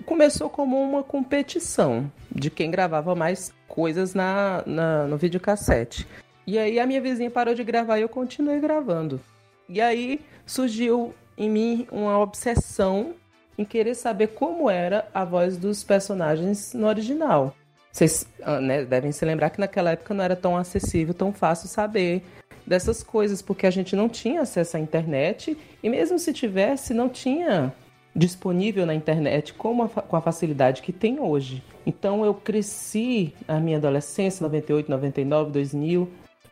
[0.06, 6.06] começou como uma competição de quem gravava mais coisas na, na, no videocassete.
[6.46, 9.20] E aí a minha vizinha parou de gravar e eu continuei gravando.
[9.68, 13.14] E aí surgiu em mim uma obsessão
[13.58, 17.54] em querer saber como era a voz dos personagens no original.
[17.90, 21.68] Vocês ah, né, devem se lembrar que naquela época não era tão acessível, tão fácil
[21.68, 22.22] saber
[22.64, 27.08] dessas coisas, porque a gente não tinha acesso à internet e mesmo se tivesse, não
[27.08, 27.72] tinha
[28.18, 31.62] disponível na internet com a, com a facilidade que tem hoje.
[31.86, 36.08] Então eu cresci na minha adolescência, 98, 99, 2000,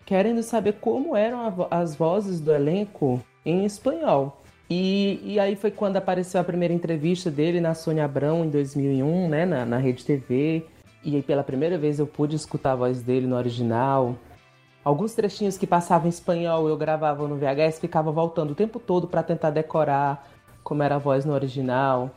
[0.06, 4.40] querendo saber como eram as vozes do elenco em espanhol.
[4.70, 9.28] E, e aí foi quando apareceu a primeira entrevista dele na Sônia Abrão em 2001,
[9.28, 10.64] né, na, na Rede TV.
[11.04, 14.16] E aí pela primeira vez eu pude escutar a voz dele no original.
[14.84, 19.08] Alguns trechinhos que passavam em espanhol eu gravava no VHS, ficava voltando o tempo todo
[19.08, 20.35] para tentar decorar
[20.66, 22.10] como era a voz no original.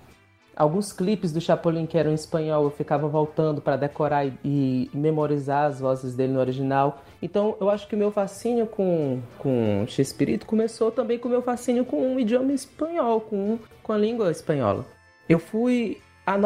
[0.56, 4.90] Alguns clipes do Chapolin que eram em espanhol eu ficava voltando para decorar e, e
[4.92, 7.04] memorizar as vozes dele no original.
[7.22, 11.44] Então eu acho que o meu fascínio com, com Chespirito começou também com o meu
[11.44, 14.84] fascínio com o idioma espanhol, com, com a língua espanhola.
[15.30, 16.00] Eu fui.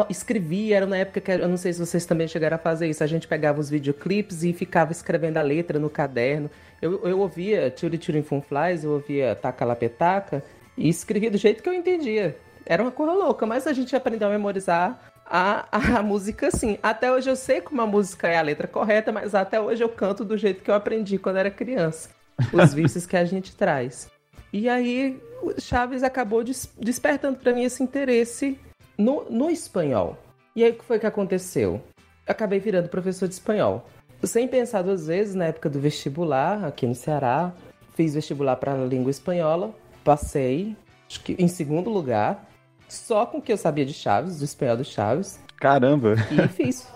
[0.08, 3.04] Escrevi, era na época que eu não sei se vocês também chegaram a fazer isso.
[3.04, 6.50] A gente pegava os videoclipes e ficava escrevendo a letra no caderno.
[6.80, 10.42] Eu, eu ouvia Turi Turi Funflies, eu ouvia Taca La Petaca
[10.76, 12.36] e escrevia do jeito que eu entendia.
[12.66, 15.66] Era uma coisa louca, mas a gente aprendeu a memorizar a,
[15.98, 16.78] a música assim.
[16.82, 19.88] Até hoje eu sei como a música é a letra correta, mas até hoje eu
[19.88, 22.10] canto do jeito que eu aprendi quando era criança.
[22.52, 24.10] Os vícios que a gente traz.
[24.52, 28.58] E aí o Chaves acabou des- despertando para mim esse interesse
[28.96, 30.16] no, no espanhol.
[30.56, 31.82] E aí o que foi que aconteceu?
[32.26, 33.86] Eu acabei virando professor de espanhol.
[34.22, 37.52] Sem pensar duas vezes, na época do vestibular, aqui no Ceará,
[37.94, 39.74] fiz vestibular para a língua espanhola,
[40.04, 40.76] passei,
[41.08, 42.46] acho que em segundo lugar,
[42.88, 46.14] só com o que eu sabia de Chaves, do espanhol do Chaves, Caramba.
[46.30, 46.86] e fiz.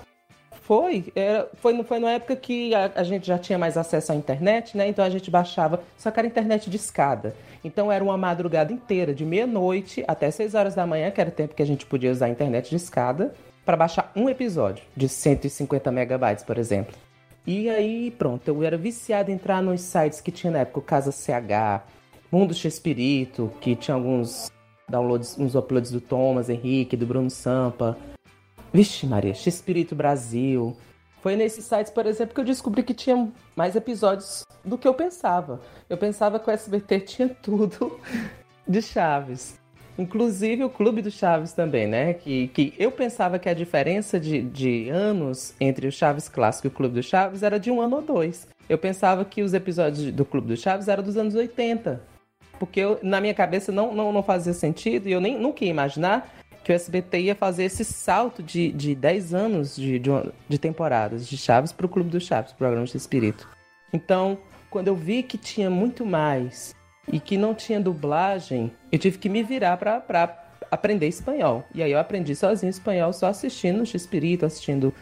[0.63, 4.15] Foi, era, foi, foi na época que a, a gente já tinha mais acesso à
[4.15, 4.87] internet, né?
[4.87, 7.35] Então a gente baixava, só que era internet de escada.
[7.65, 11.33] Então era uma madrugada inteira, de meia-noite até 6 horas da manhã, que era o
[11.33, 13.33] tempo que a gente podia usar a internet de escada,
[13.65, 16.95] para baixar um episódio de 150 megabytes, por exemplo.
[17.47, 20.83] E aí, pronto, eu era viciado em entrar nos sites que tinha na época, o
[20.83, 21.83] Casa CH,
[22.31, 24.51] Mundo Espírito, que tinha alguns
[24.89, 27.97] downloads, uns uploads do Thomas Henrique, do Bruno Sampa.
[28.73, 30.77] Vixe, Maria, Espírito Brasil.
[31.23, 34.95] Foi nesses sites, por exemplo, que eu descobri que tinha mais episódios do que eu
[34.95, 35.61] pensava.
[35.89, 37.99] Eu pensava que o SBT tinha tudo
[38.67, 39.59] de Chaves.
[39.99, 42.15] Inclusive o Clube do Chaves também, né?
[42.15, 46.69] Que, que eu pensava que a diferença de, de anos entre o Chaves Clássico e
[46.69, 48.47] o Clube do Chaves era de um ano ou dois.
[48.69, 52.18] Eu pensava que os episódios do Clube do Chaves eram dos anos 80.
[52.59, 55.71] Porque eu- na minha cabeça não, não, não fazia sentido e eu nem nunca ia
[55.71, 60.11] imaginar que o SBT ia fazer esse salto de, de 10 anos de, de,
[60.49, 63.49] de temporadas de Chaves para o Clube do Chaves, programa de Espírito.
[63.93, 64.37] Então,
[64.69, 66.75] quando eu vi que tinha muito mais
[67.11, 71.65] e que não tinha dublagem, eu tive que me virar para aprender espanhol.
[71.75, 74.93] E aí eu aprendi sozinho espanhol, só assistindo o Espírito, assistindo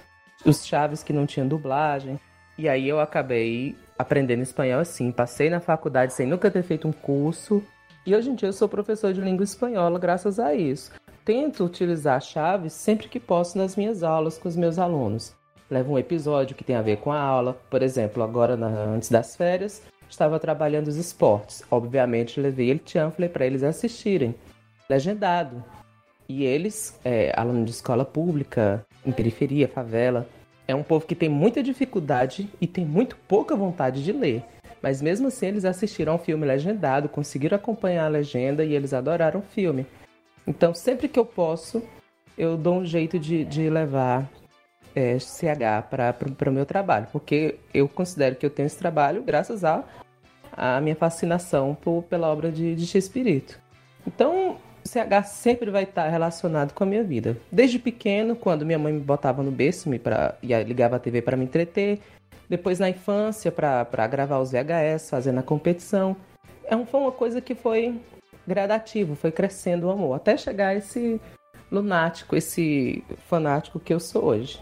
[0.45, 2.21] os Chaves que não tinham dublagem.
[2.57, 5.11] E aí eu acabei aprendendo espanhol assim.
[5.11, 7.63] Passei na faculdade sem nunca ter feito um curso.
[8.07, 10.93] E hoje em dia eu sou professor de língua espanhola graças a isso.
[11.25, 15.35] Tento utilizar chaves sempre que posso nas minhas aulas com os meus alunos.
[15.69, 17.59] Levo um episódio que tem a ver com a aula.
[17.69, 21.65] Por exemplo, agora na- antes das férias, estava trabalhando os esportes.
[21.69, 24.37] Obviamente, levei ele chanfle para eles assistirem.
[24.89, 25.65] Legendado.
[26.29, 30.27] E eles, é, aluno de escola pública, em periferia, favela,
[30.69, 34.43] é um povo que tem muita dificuldade e tem muito pouca vontade de ler.
[34.83, 39.41] Mas mesmo assim, eles assistiram ao filme legendado, conseguiram acompanhar a legenda e eles adoraram
[39.41, 39.87] o filme.
[40.47, 41.83] Então, sempre que eu posso,
[42.37, 44.31] eu dou um jeito de, de levar
[44.95, 49.65] é, CH para o meu trabalho, porque eu considero que eu tenho esse trabalho graças
[49.65, 49.85] a,
[50.53, 53.61] a minha fascinação por, pela obra de, de Chespirito.
[54.07, 57.37] Então, CH sempre vai estar relacionado com a minha vida.
[57.51, 61.23] Desde pequeno, quando minha mãe me botava no berço me pra, e ligava a TV
[61.23, 62.01] para me entreter.
[62.49, 66.17] Depois na infância, para gravar os VHS, fazendo a competição.
[66.65, 68.01] É um, foi uma coisa que foi
[68.47, 71.21] gradativo, foi crescendo o amor, até chegar esse
[71.71, 74.61] lunático, esse fanático que eu sou hoje.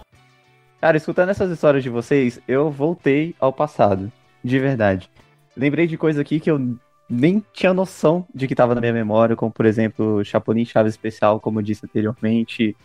[0.81, 4.11] Cara, escutando essas histórias de vocês, eu voltei ao passado.
[4.43, 5.11] De verdade.
[5.57, 6.77] Lembrei de coisa aqui que eu
[7.09, 11.40] nem tinha noção de que estava na minha memória, como por exemplo, Chapolin Chaves Especial,
[11.40, 12.77] como eu disse anteriormente.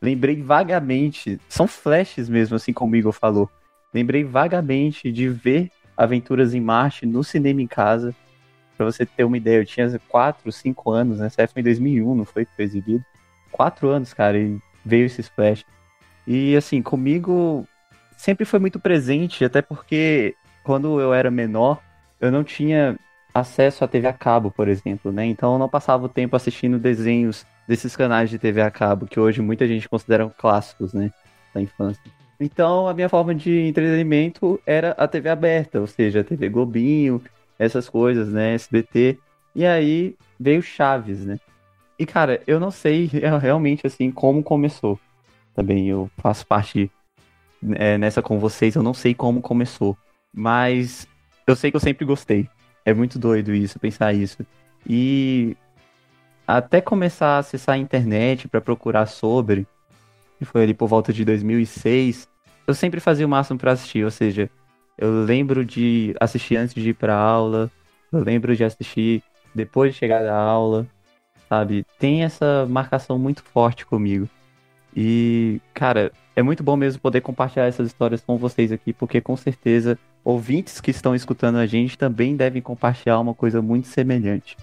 [0.00, 3.48] Lembrei vagamente, são flashes mesmo, assim como o Igor falou.
[3.94, 8.14] Lembrei vagamente de ver Aventuras em Marte no cinema em casa.
[8.76, 11.26] Pra você ter uma ideia, eu tinha 4, 5 anos, né?
[11.26, 13.04] Essa foi em 2001, não foi foi exibido?
[13.52, 15.64] 4 anos, cara, e veio esse flash.
[16.26, 17.66] E assim, comigo
[18.16, 21.80] sempre foi muito presente, até porque quando eu era menor,
[22.20, 22.96] eu não tinha
[23.34, 25.26] acesso à TV a cabo, por exemplo, né?
[25.26, 29.18] Então eu não passava o tempo assistindo desenhos desses canais de TV a cabo, que
[29.18, 31.10] hoje muita gente considera clássicos, né?
[31.54, 32.02] Da infância.
[32.38, 37.22] Então a minha forma de entretenimento era a TV aberta, ou seja, a TV Globinho,
[37.58, 38.54] essas coisas, né?
[38.54, 39.18] SBT.
[39.54, 41.38] E aí veio Chaves, né?
[41.98, 43.08] E, cara, eu não sei
[43.40, 44.98] realmente, assim, como começou.
[45.54, 46.90] Também eu faço parte
[47.74, 49.96] é, nessa com vocês, eu não sei como começou.
[50.34, 51.06] Mas
[51.46, 52.48] eu sei que eu sempre gostei.
[52.84, 54.44] É muito doido isso, pensar isso.
[54.86, 55.56] E
[56.46, 59.66] até começar a acessar a internet para procurar sobre,
[60.38, 62.28] que foi ali por volta de 2006,
[62.66, 64.50] eu sempre fazia o máximo para assistir, ou seja,
[64.98, 67.70] eu lembro de assistir antes de ir para aula,
[68.10, 69.22] eu lembro de assistir
[69.54, 70.86] depois de chegar da aula,
[71.48, 71.86] sabe?
[71.98, 74.28] Tem essa marcação muito forte comigo.
[74.94, 79.36] E, cara, é muito bom mesmo poder compartilhar essas histórias com vocês aqui, porque com
[79.36, 84.56] certeza ouvintes que estão escutando a gente também devem compartilhar uma coisa muito semelhante.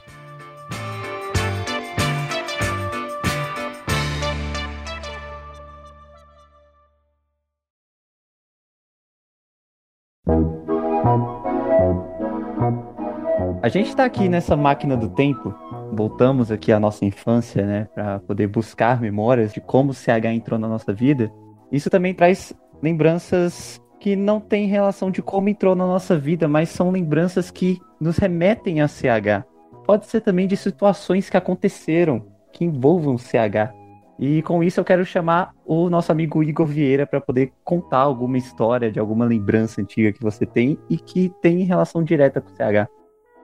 [13.62, 15.54] A gente está aqui nessa máquina do tempo,
[15.92, 20.58] voltamos aqui à nossa infância, né, para poder buscar memórias de como o CH entrou
[20.58, 21.32] na nossa vida.
[21.72, 26.70] Isso também traz lembranças que não têm relação de como entrou na nossa vida, mas
[26.70, 29.46] são lembranças que nos remetem a CH.
[29.86, 33.74] Pode ser também de situações que aconteceram que envolvam CH.
[34.18, 38.38] E com isso eu quero chamar o nosso amigo Igor Vieira para poder contar alguma
[38.38, 42.56] história de alguma lembrança antiga que você tem e que tem relação direta com o
[42.56, 42.90] CH.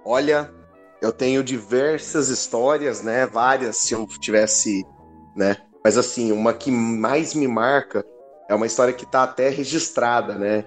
[0.04, 0.52] Olha,
[1.02, 3.26] eu tenho diversas histórias, né?
[3.26, 4.86] Várias, se eu tivesse,
[5.36, 5.56] né?
[5.84, 8.06] Mas assim, uma que mais me marca
[8.48, 10.66] é uma história que tá até registrada, né?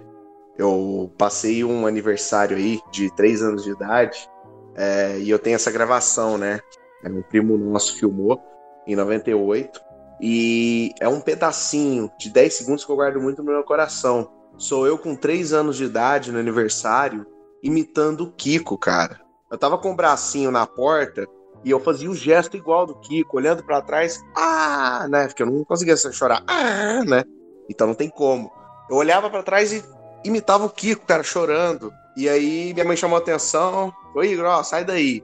[0.57, 4.29] Eu passei um aniversário aí de três anos de idade
[4.75, 6.61] é, e eu tenho essa gravação, né?
[7.03, 8.43] É, um primo nosso filmou
[8.87, 9.81] em 98
[10.21, 14.31] e é um pedacinho de 10 segundos que eu guardo muito no meu coração.
[14.57, 17.25] Sou eu com três anos de idade no aniversário
[17.63, 19.21] imitando o Kiko, cara.
[19.51, 21.27] Eu tava com o bracinho na porta
[21.65, 25.27] e eu fazia o gesto igual do Kiko, olhando para trás, ah, né?
[25.29, 27.23] Porque eu não conseguia chorar, ah, né?
[27.69, 28.53] Então não tem como.
[28.89, 29.85] Eu olhava para trás e
[30.25, 31.93] imitava o Kiko, cara, chorando.
[32.17, 35.23] E aí minha mãe chamou a atenção, oi, Igor, sai daí.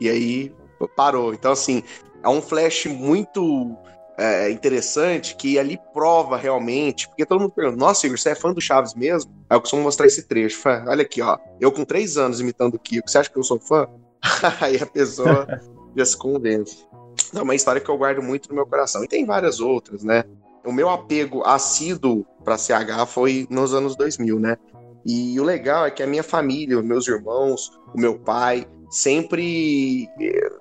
[0.00, 0.54] E aí
[0.94, 1.32] parou.
[1.32, 1.82] Então, assim,
[2.22, 3.76] é um flash muito
[4.18, 8.52] é, interessante que ali prova realmente, porque todo mundo pergunta, nossa, Igor, você é fã
[8.52, 9.32] do Chaves mesmo?
[9.48, 10.60] Aí eu costumo mostrar esse trecho.
[10.86, 11.38] Olha aqui, ó.
[11.60, 13.88] Eu com três anos imitando o Kiko, você acha que eu sou fã?
[14.60, 15.46] Aí a pessoa
[15.96, 16.86] já se convence.
[17.34, 19.02] É uma história que eu guardo muito no meu coração.
[19.04, 20.24] E tem várias outras, né?
[20.66, 24.56] O meu apego assíduo para CH foi nos anos 2000, né?
[25.04, 30.08] E o legal é que a minha família, os meus irmãos, o meu pai, sempre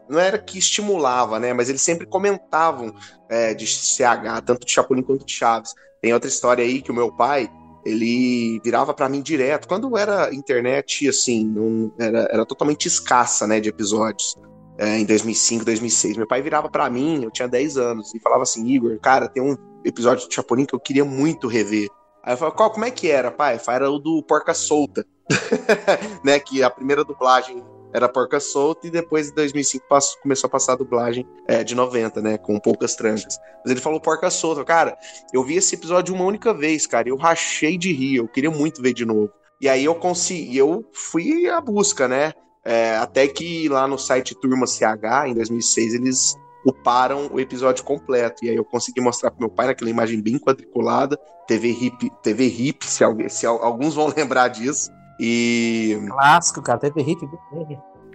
[0.07, 1.53] não era que estimulava, né?
[1.53, 2.93] Mas eles sempre comentavam
[3.29, 5.73] é, de CH, tanto de Chapolin quanto de Chaves.
[6.01, 7.49] Tem outra história aí que o meu pai
[7.85, 9.67] ele virava para mim direto.
[9.67, 14.35] Quando era internet, assim, não, era, era totalmente escassa, né, de episódios.
[14.77, 16.17] É, em 2005, 2006.
[16.17, 19.41] Meu pai virava para mim, eu tinha 10 anos, e falava assim: Igor, cara, tem
[19.41, 21.89] um episódio de Chapolin que eu queria muito rever.
[22.23, 23.59] Aí eu falava, qual, como é que era, pai?
[23.67, 25.05] Era o do Porca Solta,
[26.25, 26.39] né?
[26.39, 30.73] Que a primeira dublagem era Porca Solta e depois em 2005 passou, começou a passar
[30.73, 33.37] a dublagem é, de 90, né, com poucas tranjas.
[33.63, 34.65] Mas ele falou Porca Solta.
[34.65, 34.97] Cara,
[35.31, 38.81] eu vi esse episódio uma única vez, cara, eu rachei de rir, eu queria muito
[38.81, 39.31] ver de novo.
[39.61, 42.33] E aí eu consegui, eu fui à busca, né,
[42.65, 48.43] é, até que lá no site Turma CH, em 2006, eles uparam o episódio completo.
[48.43, 51.15] E aí eu consegui mostrar pro meu pai naquela imagem bem quadriculada,
[51.47, 54.89] TV hip, TV hip, se, se alguns vão lembrar disso.
[55.19, 55.97] E.
[56.09, 57.19] Clássico, cara, teve hit.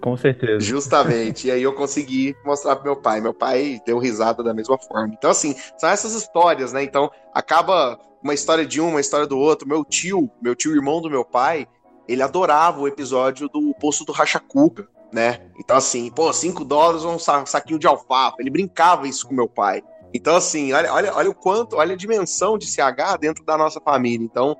[0.02, 0.60] Com certeza.
[0.60, 1.46] Justamente.
[1.46, 3.20] e aí eu consegui mostrar pro meu pai.
[3.20, 5.14] Meu pai deu risada da mesma forma.
[5.16, 6.82] Então, assim, são essas histórias, né?
[6.82, 9.68] Então, acaba uma história de um, uma história do outro.
[9.68, 11.66] Meu tio, meu tio irmão do meu pai,
[12.12, 15.40] ele adorava o episódio do Poço do Rachacuca, né?
[15.58, 18.36] Então, assim, pô, 5 dólares um saquinho de alfafa.
[18.40, 19.82] Ele brincava isso com meu pai.
[20.12, 23.80] Então, assim, olha, olha, olha o quanto, olha a dimensão de CH dentro da nossa
[23.80, 24.24] família.
[24.24, 24.56] Então,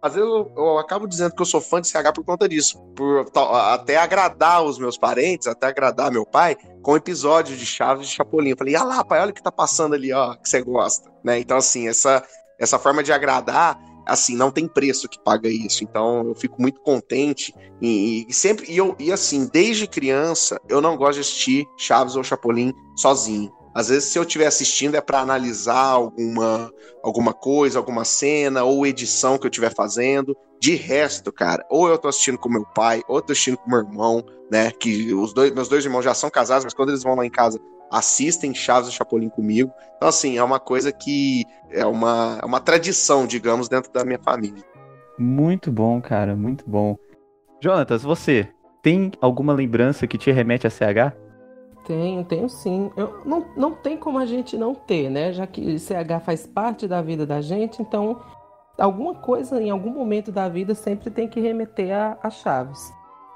[0.00, 2.78] às vezes eu, eu, acabo dizendo que eu sou fã de CH por conta disso.
[2.96, 3.26] Por
[3.72, 8.50] até agradar os meus parentes, até agradar meu pai, com episódio de Chaves de Chapolin.
[8.50, 11.10] Eu falei, ah lá, pai, olha o que tá passando ali, ó, que você gosta.
[11.22, 11.38] Né?
[11.38, 12.22] Então, assim, essa,
[12.58, 15.84] essa forma de agradar, assim, não tem preço que paga isso.
[15.84, 17.54] Então, eu fico muito contente.
[17.80, 22.16] E, e sempre, e, eu, e assim, desde criança, eu não gosto de assistir Chaves
[22.16, 23.52] ou Chapolin sozinho.
[23.74, 28.86] Às vezes, se eu estiver assistindo, é para analisar alguma, alguma coisa, alguma cena, ou
[28.86, 30.36] edição que eu estiver fazendo.
[30.60, 33.68] De resto, cara, ou eu tô assistindo com meu pai, ou eu tô assistindo com
[33.68, 34.70] meu irmão, né?
[34.70, 37.30] Que os dois, meus dois irmãos já são casados, mas quando eles vão lá em
[37.30, 37.58] casa,
[37.94, 39.72] assistem Chaves e Chapolin comigo.
[39.96, 44.18] Então, assim, é uma coisa que é uma, é uma tradição, digamos, dentro da minha
[44.18, 44.62] família.
[45.18, 46.96] Muito bom, cara, muito bom.
[47.60, 48.48] Jonatas, você
[48.82, 51.14] tem alguma lembrança que te remete a CH?
[51.86, 52.90] Tenho, tenho sim.
[52.96, 55.32] Eu, não, não tem como a gente não ter, né?
[55.32, 58.20] Já que CH faz parte da vida da gente, então
[58.76, 62.92] alguma coisa em algum momento da vida sempre tem que remeter a, a Chaves.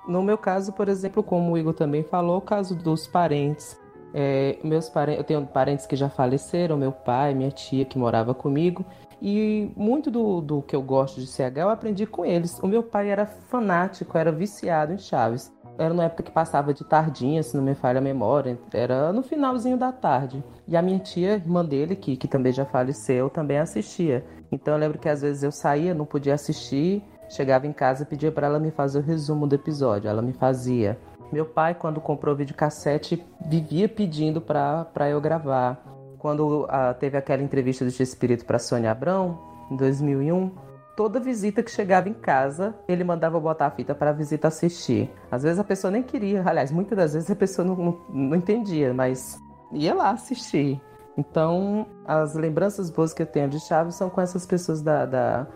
[0.09, 3.79] No meu caso, por exemplo, como o Igor também falou, o caso dos parentes.
[4.15, 8.35] É, meus parentes, eu tenho parentes que já faleceram, meu pai, minha tia que morava
[8.35, 8.85] comigo,
[9.21, 12.59] e muito do, do que eu gosto de CH eu aprendi com eles.
[12.61, 15.53] O meu pai era fanático, era viciado em Chaves.
[15.77, 19.23] Era na época que passava de tardinha, se não me falha a memória, era no
[19.23, 20.43] finalzinho da tarde.
[20.67, 24.25] E a minha tia, irmã dele, que, que também já faleceu, também assistia.
[24.51, 28.33] Então eu lembro que às vezes eu saía, não podia assistir, chegava em casa pedia
[28.33, 30.09] para ela me fazer o resumo do episódio.
[30.09, 30.99] Ela me fazia.
[31.31, 35.83] Meu pai, quando comprou o videocassete, vivia pedindo para eu gravar.
[36.19, 39.39] Quando ah, teve aquela entrevista do Espírito para Sônia Abrão,
[39.71, 40.51] em 2001,
[40.97, 45.11] toda visita que chegava em casa, ele mandava botar a fita para a visita assistir.
[45.31, 48.37] Às vezes a pessoa nem queria, aliás, muitas das vezes a pessoa não, não, não
[48.37, 49.39] entendia, mas
[49.71, 50.81] ia lá assistir.
[51.17, 55.47] Então, as lembranças boas que eu tenho de Chaves são com essas pessoas da, da,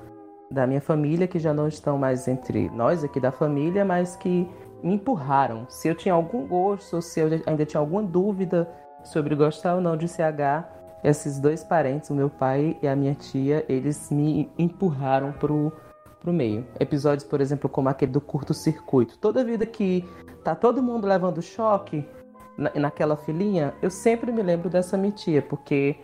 [0.51, 4.49] da minha família, que já não estão mais entre nós aqui da família, mas que
[4.83, 5.67] me empurraram.
[5.69, 8.69] Se eu tinha algum gosto, se eu ainda tinha alguma dúvida
[9.05, 10.65] sobre gostar ou não de CH,
[11.03, 15.73] esses dois parentes, o meu pai e a minha tia, eles me empurraram pro,
[16.21, 16.67] pro meio.
[16.79, 19.19] Episódios, por exemplo, como aquele do curto-circuito.
[19.19, 20.05] Toda vida que
[20.45, 22.07] tá todo mundo levando choque
[22.57, 25.97] na, naquela filinha, eu sempre me lembro dessa minha tia, porque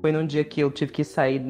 [0.00, 1.40] foi num dia que eu tive que sair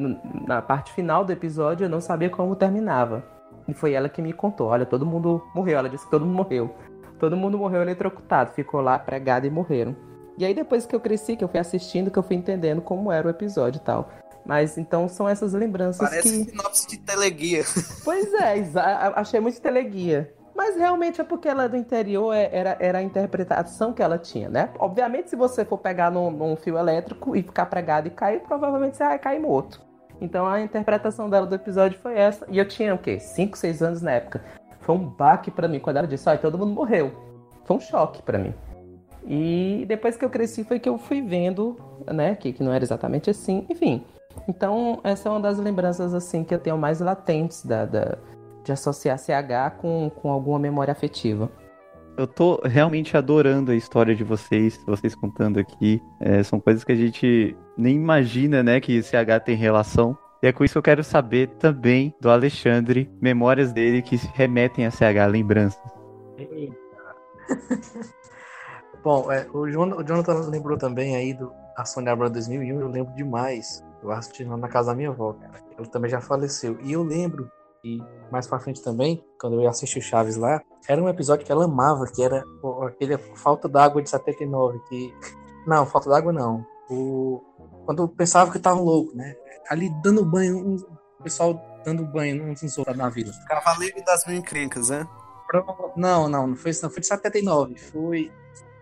[0.47, 3.23] na parte final do episódio, eu não sabia como terminava.
[3.67, 5.77] E foi ela que me contou: olha, todo mundo morreu.
[5.77, 6.75] Ela disse que todo mundo morreu.
[7.19, 9.95] Todo mundo morreu eletrocutado, ficou lá pregado e morreram.
[10.37, 13.11] E aí depois que eu cresci, que eu fui assistindo, que eu fui entendendo como
[13.11, 14.09] era o episódio e tal.
[14.43, 16.49] Mas então são essas lembranças Parece que.
[16.49, 17.63] sinopse de teleguia.
[18.03, 18.55] Pois é,
[19.15, 20.33] achei muito teleguia.
[20.55, 24.17] Mas realmente é porque ela é do interior, é, era, era a interpretação que ela
[24.17, 24.69] tinha, né?
[24.79, 28.97] Obviamente, se você for pegar num, num fio elétrico e ficar pregado e cair, provavelmente
[28.97, 29.81] você vai cair morto.
[30.21, 32.45] Então a interpretação dela do episódio foi essa.
[32.49, 33.19] E eu tinha o quê?
[33.19, 34.41] 5, 6 anos na época.
[34.81, 37.11] Foi um baque para mim quando ela disse: Olha, todo mundo morreu.
[37.65, 38.53] Foi um choque para mim.
[39.25, 41.77] E depois que eu cresci foi que eu fui vendo,
[42.11, 44.03] né, que, que não era exatamente assim, enfim.
[44.47, 48.17] Então, essa é uma das lembranças, assim, que eu tenho mais latentes da, da
[48.63, 51.49] de associar CH com, com alguma memória afetiva.
[52.17, 56.01] Eu tô realmente adorando a história de vocês, vocês contando aqui.
[56.19, 60.17] É, são coisas que a gente nem imagina, né, que CH tem relação.
[60.41, 64.85] E é com isso que eu quero saber também do Alexandre, memórias dele que remetem
[64.85, 65.81] a CH, lembranças.
[69.03, 73.83] Bom, é, o, Jonathan lembrou também aí do a Sônia Abrão 2001, eu lembro demais.
[74.03, 75.53] Eu assisti na casa da minha avó, cara.
[75.77, 76.77] Ele também já faleceu.
[76.81, 77.49] E eu lembro,
[77.83, 78.01] e
[78.31, 81.65] mais pra frente também, quando eu assisti o Chaves lá, era um episódio que ela
[81.65, 82.43] amava, que era
[82.85, 85.13] aquele Falta d'Água de 79, que...
[85.67, 86.65] Não, Falta d'Água não.
[86.89, 87.39] O...
[87.85, 89.35] Quando eu pensava que estavam louco, né?
[89.69, 90.75] Ali dando banho,
[91.19, 93.31] o pessoal dando banho uns nos outros na vila.
[93.47, 95.07] Cavaleiro das Mil Encrencas, né?
[95.95, 97.77] Não, não, não foi, não foi de 79.
[97.77, 98.31] Foi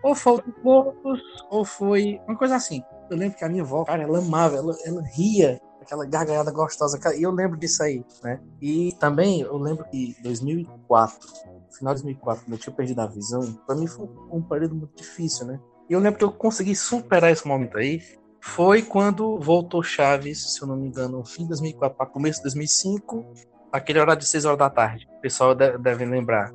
[0.02, 1.20] ou foi poucos,
[1.50, 2.82] ou foi uma coisa assim.
[3.10, 6.98] Eu lembro que a minha avó, cara, ela amava, ela, ela ria, aquela gargalhada gostosa.
[7.16, 8.40] E eu lembro disso aí, né?
[8.60, 11.18] E também eu lembro que 2004,
[11.76, 14.96] final de 2004, quando eu tinha perdido a visão, pra mim foi um período muito
[14.96, 15.60] difícil, né?
[15.88, 18.00] E eu lembro que eu consegui superar esse momento aí.
[18.40, 22.38] Foi quando voltou Chaves, se eu não me engano, no fim de 2004 para começo
[22.38, 23.24] de 2005,
[23.72, 25.06] aquele horário de 6 horas da tarde.
[25.18, 26.52] O pessoal deve lembrar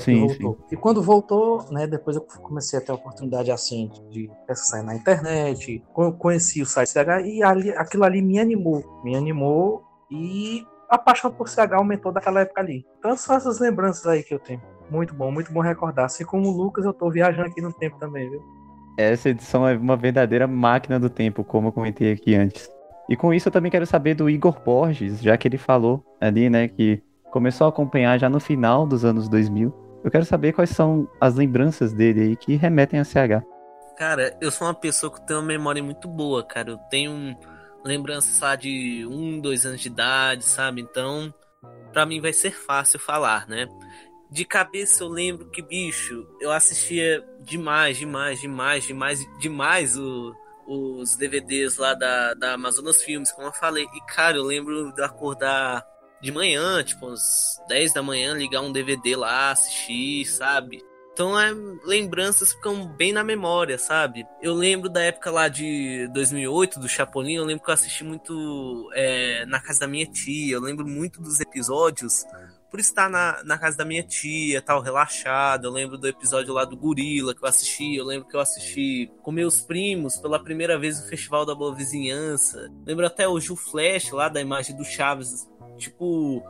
[0.00, 0.58] sim, voltou.
[0.68, 0.74] Sim.
[0.74, 4.94] E quando voltou, né, depois eu comecei a ter a oportunidade assim de pesquisar na
[4.94, 5.82] internet,
[6.18, 11.30] conheci o site CH e ali, aquilo ali me animou, me animou e a paixão
[11.30, 12.84] por CH aumentou daquela época ali.
[12.98, 14.60] Então são essas lembranças aí que eu tenho.
[14.90, 16.06] Muito bom, muito bom recordar.
[16.06, 18.42] Assim como o Lucas, eu tô viajando aqui no tempo também, viu?
[18.98, 22.68] Essa edição é uma verdadeira máquina do tempo, como eu comentei aqui antes.
[23.08, 26.50] E com isso eu também quero saber do Igor Borges, já que ele falou ali,
[26.50, 29.72] né, que começou a acompanhar já no final dos anos 2000.
[30.02, 33.46] Eu quero saber quais são as lembranças dele aí que remetem a CH.
[33.96, 36.70] Cara, eu sou uma pessoa que tem uma memória muito boa, cara.
[36.70, 37.36] Eu tenho
[37.84, 40.80] lembranças lá de um, dois anos de idade, sabe?
[40.80, 41.32] Então,
[41.92, 43.68] para mim vai ser fácil falar, né?
[44.30, 50.34] De cabeça eu lembro que, bicho, eu assistia demais, demais, demais, demais, demais o,
[50.66, 53.86] os DVDs lá da, da Amazonas Filmes, como eu falei.
[53.94, 55.86] E, cara, eu lembro de acordar
[56.20, 60.82] de manhã, tipo, às 10 da manhã, ligar um DVD lá, assistir, sabe?
[61.12, 61.50] Então, é,
[61.84, 64.24] lembranças ficam bem na memória, sabe?
[64.40, 68.88] Eu lembro da época lá de 2008, do Chapolin, eu lembro que eu assisti muito
[68.94, 72.24] é, na casa da minha tia, eu lembro muito dos episódios
[72.70, 75.64] por estar na, na casa da minha tia, tal, relaxado.
[75.66, 77.96] Eu lembro do episódio lá do Gorila que eu assisti.
[77.96, 81.74] Eu lembro que eu assisti com meus primos pela primeira vez no Festival da Boa
[81.74, 82.70] Vizinhança.
[82.86, 85.48] Lembro até hoje o flash lá da imagem do Chaves,
[85.78, 86.42] tipo,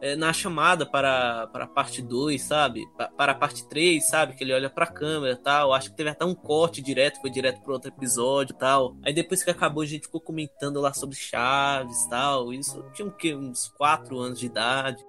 [0.00, 2.84] é, na chamada para, para a parte 2, sabe?
[2.96, 4.34] Pa- Para a parte 3, sabe?
[4.34, 5.72] Que ele olha pra câmera e tal.
[5.72, 8.94] Acho que teve até um corte direto, foi direto pro outro episódio tal.
[9.02, 12.52] Aí depois que acabou, a gente ficou comentando lá sobre Chaves tal.
[12.52, 13.36] Isso tinha?
[13.38, 15.02] Uns 4 anos de idade.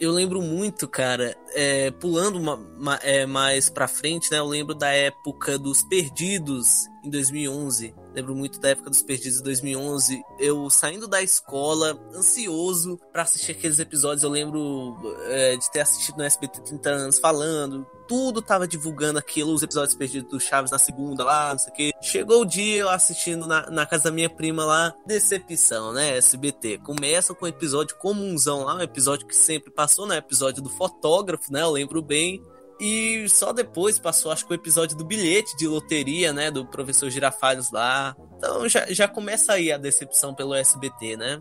[0.00, 4.38] Eu lembro muito, cara, é, pulando ma- ma- é, mais pra frente, né?
[4.38, 7.94] Eu lembro da época dos Perdidos em 2011.
[8.14, 10.22] Lembro muito da época dos Perdidos em 2011.
[10.38, 14.22] Eu saindo da escola, ansioso pra assistir aqueles episódios.
[14.22, 14.96] Eu lembro
[15.26, 17.84] é, de ter assistido no SBT 30 anos falando.
[18.06, 21.74] Tudo tava divulgando aquilo, os episódios perdidos do Chaves na segunda lá, não sei o
[21.74, 21.92] quê.
[22.02, 24.94] Chegou o dia eu assistindo na, na casa da minha prima lá.
[25.06, 26.16] Decepção, né?
[26.18, 26.78] SBT.
[26.78, 30.18] Começa com um episódio comunzão lá, um episódio que sempre passou, né?
[30.18, 31.62] Episódio do fotógrafo, né?
[31.62, 32.44] Eu lembro bem.
[32.80, 36.50] E só depois passou, acho que o episódio do bilhete de loteria, né?
[36.50, 38.16] Do professor Girafales lá.
[38.36, 41.40] Então já, já começa aí a decepção pelo SBT, né?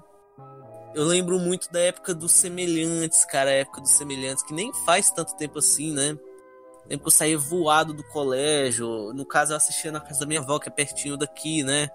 [0.93, 3.49] Eu lembro muito da época dos semelhantes, cara.
[3.49, 6.17] A época dos semelhantes, que nem faz tanto tempo assim, né?
[6.87, 9.11] Lembro que eu saía voado do colégio.
[9.13, 11.89] No caso, eu assistia na casa da minha avó, que é pertinho daqui, né?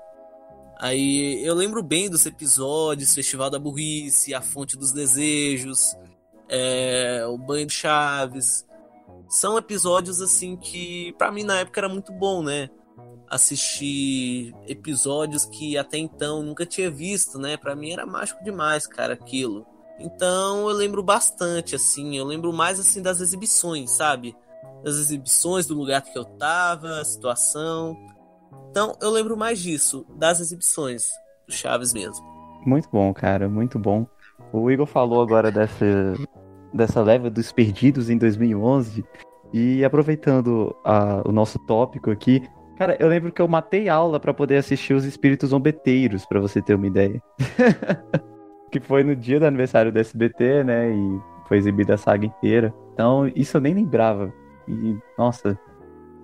[0.80, 5.97] Aí eu lembro bem dos episódios, Festival da Burrice, A Fonte dos Desejos,
[6.49, 8.64] é, O Banho de Chaves.
[9.29, 12.70] São episódios assim que pra mim na época era muito bom, né?
[13.29, 17.57] Assistir episódios que até então nunca tinha visto, né?
[17.57, 19.66] Pra mim era mágico demais, cara, aquilo.
[20.01, 24.35] Então eu lembro bastante, assim, eu lembro mais assim das exibições, sabe?
[24.83, 27.97] Das exibições, do lugar que eu tava, a situação.
[28.70, 31.11] Então eu lembro mais disso, das exibições
[31.47, 32.24] do Chaves mesmo.
[32.64, 34.07] Muito bom, cara, muito bom.
[34.53, 35.85] O Igor falou agora dessa,
[36.73, 39.05] dessa leva dos perdidos em 2011
[39.53, 42.43] e aproveitando a- o nosso tópico aqui,
[42.77, 46.61] cara, eu lembro que eu matei aula pra poder assistir os Espíritos Zombeteiros, pra você
[46.61, 47.23] ter uma ideia.
[48.71, 52.73] que foi no dia do aniversário do SBT, né, e foi exibida a saga inteira.
[52.93, 54.33] Então, isso eu nem lembrava.
[54.69, 55.59] E, nossa,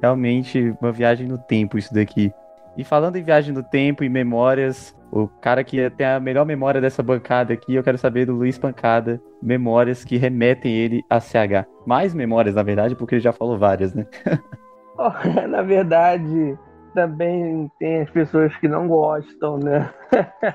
[0.03, 2.31] realmente uma viagem no tempo isso daqui.
[2.77, 6.81] E falando em viagem no tempo e memórias, o cara que tem a melhor memória
[6.81, 11.65] dessa bancada aqui, eu quero saber do Luiz Pancada, memórias que remetem ele a CH.
[11.87, 14.07] Mais memórias, na verdade, porque ele já falou várias, né?
[15.49, 16.59] Na verdade,
[16.95, 19.89] também tem as pessoas que não gostam, né?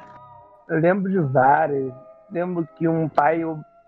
[0.68, 1.94] Eu lembro de várias.
[2.32, 3.42] Lembro que um pai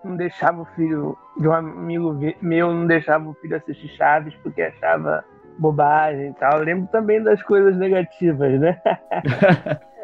[0.04, 4.62] não deixava o filho de um amigo meu, não deixava o filho assistir Chaves porque
[4.62, 5.24] achava
[5.60, 6.60] bobagem e tal.
[6.60, 8.82] Eu lembro também das coisas negativas, né?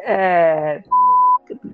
[0.08, 0.82] É,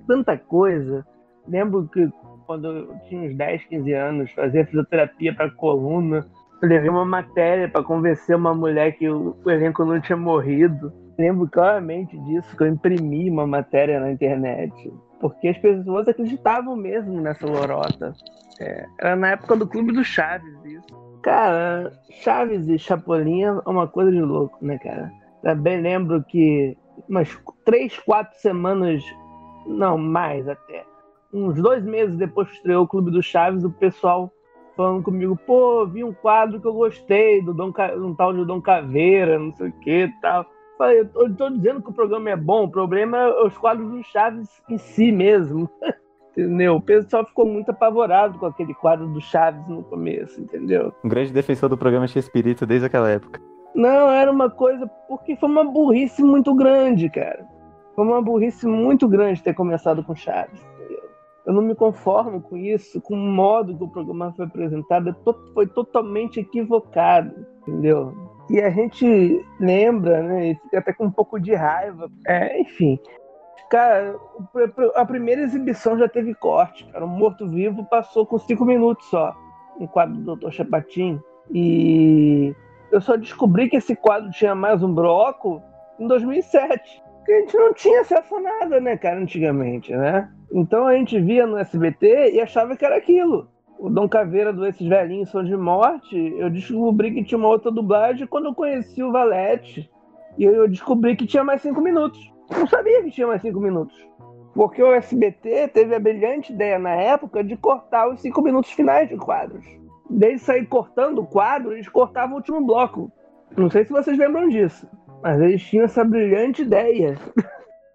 [0.06, 1.06] tanta coisa.
[1.46, 2.10] Lembro que
[2.46, 6.26] quando eu tinha uns 10, 15 anos, fazia fisioterapia para coluna.
[6.62, 10.92] Eu levei uma matéria para convencer uma mulher que o, elenco não tinha morrido.
[11.18, 14.92] Lembro claramente disso, que eu imprimi uma matéria na internet.
[15.20, 18.12] Porque as pessoas acreditavam mesmo nessa lorota.
[18.60, 21.04] É, era na época do Clube do Chaves, isso.
[21.22, 25.10] Cara, Chaves e Chapolin é uma coisa de louco, né, cara?
[25.42, 26.76] Também lembro que
[27.08, 29.02] umas três, quatro semanas,
[29.66, 30.84] não, mais até,
[31.32, 34.30] uns dois meses depois que estreou o Clube do Chaves, o pessoal
[34.76, 38.44] falando comigo, pô, vi um quadro que eu gostei, do Dom, Ca- um tal de
[38.44, 40.44] Dom Caveira, não sei o que tal.
[40.76, 43.56] Falei, eu tô, eu tô dizendo que o programa é bom, o problema é os
[43.56, 45.70] quadros do Chaves em si mesmo.
[46.36, 46.74] Entendeu?
[46.74, 50.92] O pessoal ficou muito apavorado com aquele quadro do Chaves no começo, entendeu?
[51.04, 53.40] Um grande defensor do programa X-Espírito desde aquela época.
[53.74, 54.86] Não, era uma coisa.
[55.08, 57.46] Porque foi uma burrice muito grande, cara.
[57.94, 60.60] Foi uma burrice muito grande ter começado com Chaves.
[61.46, 65.10] Eu não me conformo com isso, com o modo que o programa foi apresentado.
[65.10, 68.14] é Foi totalmente equivocado, entendeu?
[68.48, 70.50] E a gente lembra, né?
[70.50, 72.10] E fica até com um pouco de raiva.
[72.26, 72.98] É, enfim.
[73.70, 74.16] Cara,
[74.94, 76.86] a primeira exibição já teve corte.
[76.86, 77.04] Cara.
[77.04, 79.34] O Morto Vivo passou com cinco minutos só.
[79.78, 80.50] Um quadro do Dr.
[80.50, 81.20] Chapatin.
[81.50, 82.54] E
[82.90, 85.62] eu só descobri que esse quadro tinha mais um bloco
[85.98, 87.02] em 2007.
[87.18, 90.30] Porque a gente não tinha acesso a nada, né, cara, antigamente, né?
[90.52, 93.48] Então a gente via no SBT e achava que era aquilo.
[93.78, 97.70] O Dom Caveira do Esses Velhinhos São de Morte, eu descobri que tinha uma outra
[97.70, 99.90] dublagem quando eu conheci o Valete.
[100.36, 102.20] E eu descobri que tinha mais cinco minutos.
[102.50, 103.96] Não sabia que tinha mais cinco minutos.
[104.52, 109.08] Porque o SBT teve a brilhante ideia na época de cortar os cinco minutos finais
[109.08, 109.64] de quadros.
[110.08, 113.10] Desde sair cortando o quadro, eles cortavam o último bloco.
[113.56, 114.88] Não sei se vocês lembram disso,
[115.22, 117.16] mas eles tinham essa brilhante ideia.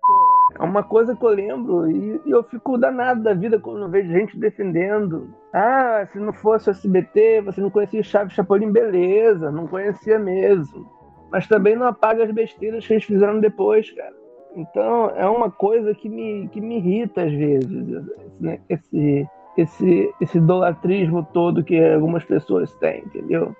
[0.01, 4.12] Pô, uma coisa que eu lembro e, e eu fico danado da vida quando vejo
[4.12, 5.34] gente defendendo.
[5.53, 10.89] Ah, se não fosse o SBT, você não conhecia Chaves Chapolin, beleza, não conhecia mesmo.
[11.32, 14.16] Mas também não apaga as besteiras que eles fizeram depois, cara.
[14.55, 18.05] Então é uma coisa que me, que me irrita às vezes,
[18.39, 18.60] né?
[18.68, 19.28] esse,
[19.62, 23.55] esse, esse idolatrismo todo que algumas pessoas têm, entendeu?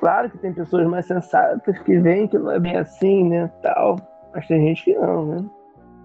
[0.00, 3.96] Claro que tem pessoas mais sensatas que veem que não é bem assim, né, tal,
[4.34, 5.44] mas tem gente que não, né?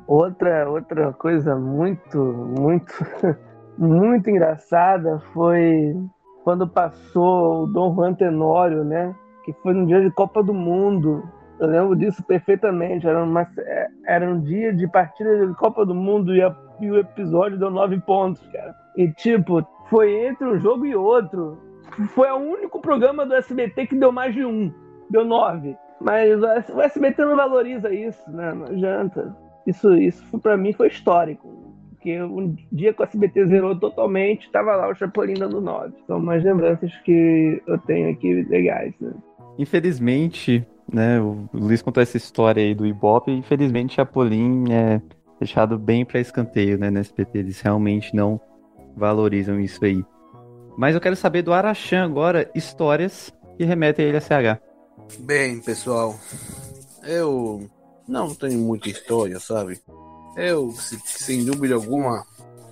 [0.06, 2.94] Outra, outra coisa muito, muito,
[3.78, 5.96] muito engraçada foi
[6.44, 9.14] quando passou o Dom Juan Tenório, né?
[9.46, 11.24] Que foi no dia de Copa do Mundo.
[11.60, 13.08] Eu lembro disso perfeitamente.
[13.08, 13.48] Era, uma,
[14.08, 17.70] era um dia de partida de Copa do Mundo e, a, e o episódio deu
[17.70, 18.76] nove pontos, cara.
[18.96, 21.58] E tipo, foi entre um jogo e outro.
[22.14, 24.72] Foi o único programa do SBT que deu mais de um.
[25.10, 25.76] Deu nove.
[26.00, 28.54] Mas o SBT não valoriza isso, né?
[28.54, 29.36] Não adianta.
[29.68, 31.48] Isso, isso para mim foi histórico.
[31.92, 35.94] Porque um dia que o SBT zerou totalmente, estava lá o Chapolin dando 9.
[36.08, 39.12] São mais lembranças que eu tenho aqui legais, né?
[39.58, 45.02] Infelizmente, né, o Luiz contou essa história aí do Ibope, infelizmente Chapolin é
[45.40, 47.40] deixado bem para escanteio, né, no SBT.
[47.40, 48.40] Eles realmente não
[48.96, 50.04] valorizam isso aí.
[50.78, 54.62] Mas eu quero saber do Arachan agora, histórias que remetem a ele a CH.
[55.20, 56.16] Bem, pessoal,
[57.04, 57.70] eu
[58.08, 59.80] não tenho muita história, sabe?
[60.36, 62.26] Eu, sem dúvida alguma,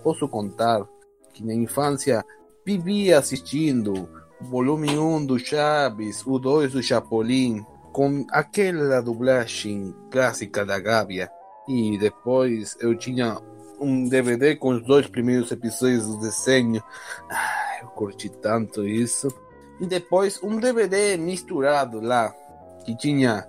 [0.04, 0.86] posso contar
[1.34, 2.24] que na infância
[2.66, 4.10] vivia assistindo
[4.42, 11.30] volume 1 do Chaves, o 2 do Chapolin, com aquela dublagem clássica da Gávea.
[11.68, 13.38] E depois eu tinha
[13.80, 16.84] um DVD com os dois primeiros episódios do desenho.
[17.30, 19.28] Ah, eu curti tanto isso.
[19.80, 22.34] E depois um DVD misturado lá,
[22.86, 23.48] que tinha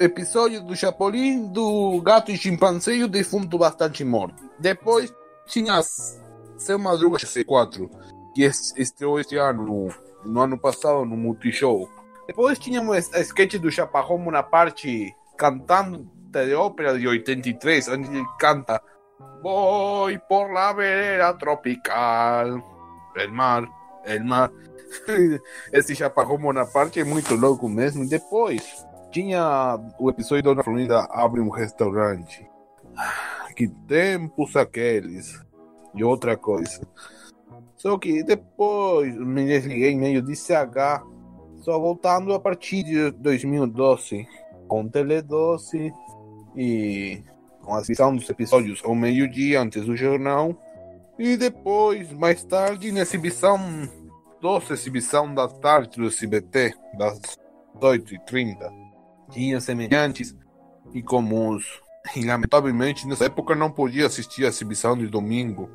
[0.00, 4.42] episódio do Chapolin, do Gato e Chimpanzé e o Defunto Bastante Morto.
[4.58, 5.12] Depois
[5.46, 7.90] tinha Seu Madruga C4,
[8.34, 8.44] que
[8.76, 9.94] estreou este ano, no,
[10.24, 11.88] no ano passado, no Multishow.
[12.26, 16.10] Depois tínhamos a sketch do Chaparrão Bonaparte cantando
[16.44, 18.82] de ópera de 83, onde ele canta
[19.42, 22.62] Voy por la vereda tropical,
[23.14, 23.68] el mar,
[24.04, 24.50] el mar.
[25.72, 28.08] Esse Chaparrão Bonaparte é muito louco mesmo.
[28.08, 32.46] Depois tinha o episódio Dona Florinda abre um restaurante.
[33.54, 35.42] Que tempos aqueles.
[35.94, 36.86] E outra coisa.
[37.76, 41.02] Só que depois me desliguei meio de CH.
[41.62, 44.26] Só voltando a partir de 2012.
[44.68, 45.92] Com Tele12
[46.56, 47.22] e
[47.62, 50.56] com a edição dos episódios ao meio-dia antes do jornal.
[51.18, 53.58] E depois, mais tarde, na exibição,
[54.40, 57.38] doce exibição da tarde do SBT, das
[57.80, 58.86] 18h30
[59.30, 60.36] tinha semelhantes
[60.92, 61.64] e comuns.
[62.14, 65.68] E lamentavelmente nessa época não podia assistir a exibição de domingo,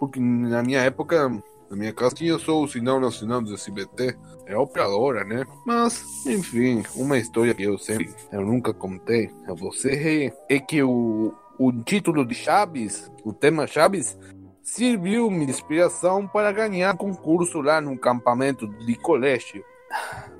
[0.00, 1.30] porque na minha época,
[1.70, 4.16] na minha casa tinha só o sinal nacional do SBT,
[4.46, 5.44] é operadora, né?
[5.66, 11.34] Mas, enfim, uma história que eu sempre, eu nunca contei a você é que o,
[11.58, 14.16] o título de Chaves, o tema Chaves,
[14.62, 19.62] serviu-me de inspiração para ganhar concurso lá no campamento de colégio.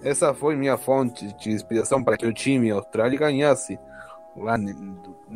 [0.03, 3.79] Essa foi minha fonte de inspiração para que o time Austrália ganhasse
[4.37, 4.57] lá,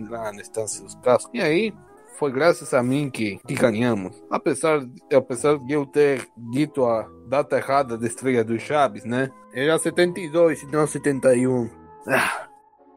[0.08, 1.30] lá na Estância dos Cascos.
[1.34, 1.74] E aí,
[2.22, 4.22] foi graças a mim que, que ganhamos.
[4.30, 4.80] Apesar,
[5.12, 9.28] apesar de eu ter dito a data errada da estreia do Chaves, né?
[9.52, 11.68] Era 72 e não 71.
[12.06, 12.46] Ah.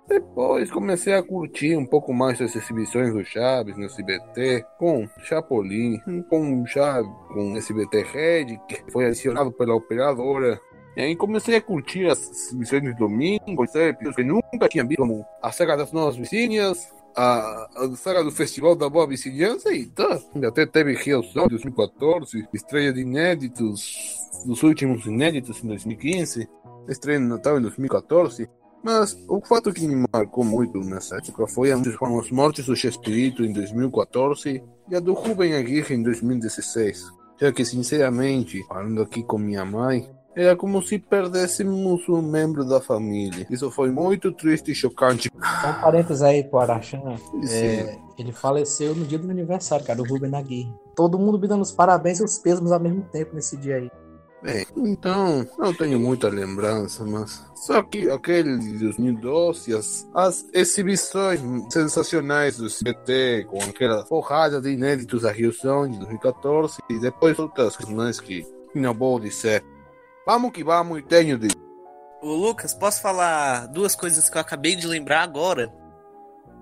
[0.08, 6.00] Depois comecei a curtir um pouco mais as exibições do Chaves no SBT, com Chapolin,
[6.30, 10.62] com Chaves, com SBT Red, que foi adicionado pela operadora.
[10.96, 15.26] E aí comecei a curtir as missões de domingo, episódios que nunca tinha visto, como
[15.42, 20.20] a saga das novas vizinhas, a, saga do Festival da Boa Vizinhança e tá.
[20.46, 26.48] Até teve reação em 2014, estreia de inéditos, dos últimos inéditos em 2015,
[26.90, 28.50] estreia de Natal em 2014.
[28.84, 33.52] Mas o fato que me marcou muito nessa época foi as mortes do Chespirito em
[33.52, 37.04] 2014 e a do Rubem Aguirre em 2016.
[37.42, 42.82] Já que, sinceramente, falando aqui com minha mãe, era como se perdêssemos um membro da
[42.82, 43.48] família.
[43.50, 45.32] Isso foi muito triste e chocante.
[45.62, 47.02] Só um parênteses aí pro Arachan.
[47.50, 50.72] É, ele faleceu no dia do meu aniversário, cara, do Ruben Nagui.
[50.96, 53.92] Todo mundo me dando os parabéns e os pesos ao mesmo tempo nesse dia aí.
[54.46, 61.40] Bem, então, não tenho muita lembrança, mas só que aquele de 2012, as, as exibições
[61.72, 67.40] sensacionais do CT, com aquela porrada de inéditos da Rio Song de 2014, e depois
[67.40, 69.64] outras questões que não vou dizer.
[70.26, 71.50] Vamos que vamos, e tenho de.
[72.22, 75.72] Ô Lucas, posso falar duas coisas que eu acabei de lembrar agora?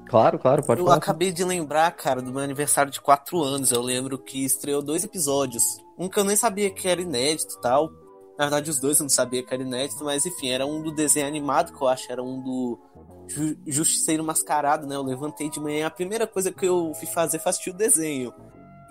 [0.09, 0.97] Claro, claro, pode Eu falar.
[0.97, 3.72] acabei de lembrar, cara, do meu aniversário de 4 anos.
[3.72, 5.64] Eu lembro que estreou dois episódios.
[5.97, 7.89] Um que eu nem sabia que era inédito e tal.
[8.38, 10.91] Na verdade, os dois eu não sabia que era inédito, mas enfim, era um do
[10.93, 12.80] desenho animado, que eu acho era um do
[13.28, 14.95] Ju- Justiceiro Mascarado, né?
[14.95, 18.34] Eu levantei de manhã, a primeira coisa que eu fui fazer foi assistir o desenho.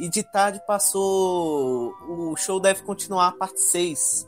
[0.01, 1.93] E de tarde passou.
[2.09, 4.27] O show deve continuar a parte 6.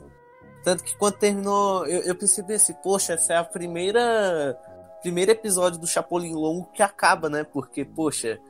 [0.65, 4.59] Tanto que quando terminou, eu, eu percebi assim, poxa, essa é a primeira.
[4.99, 7.43] Primeiro episódio do Chapolin Longo que acaba, né?
[7.43, 8.41] Porque, poxa,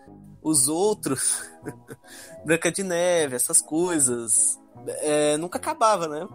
[0.42, 1.44] os outros.
[2.46, 4.58] Branca de Neve, essas coisas.
[4.88, 6.26] é, nunca acabava, né?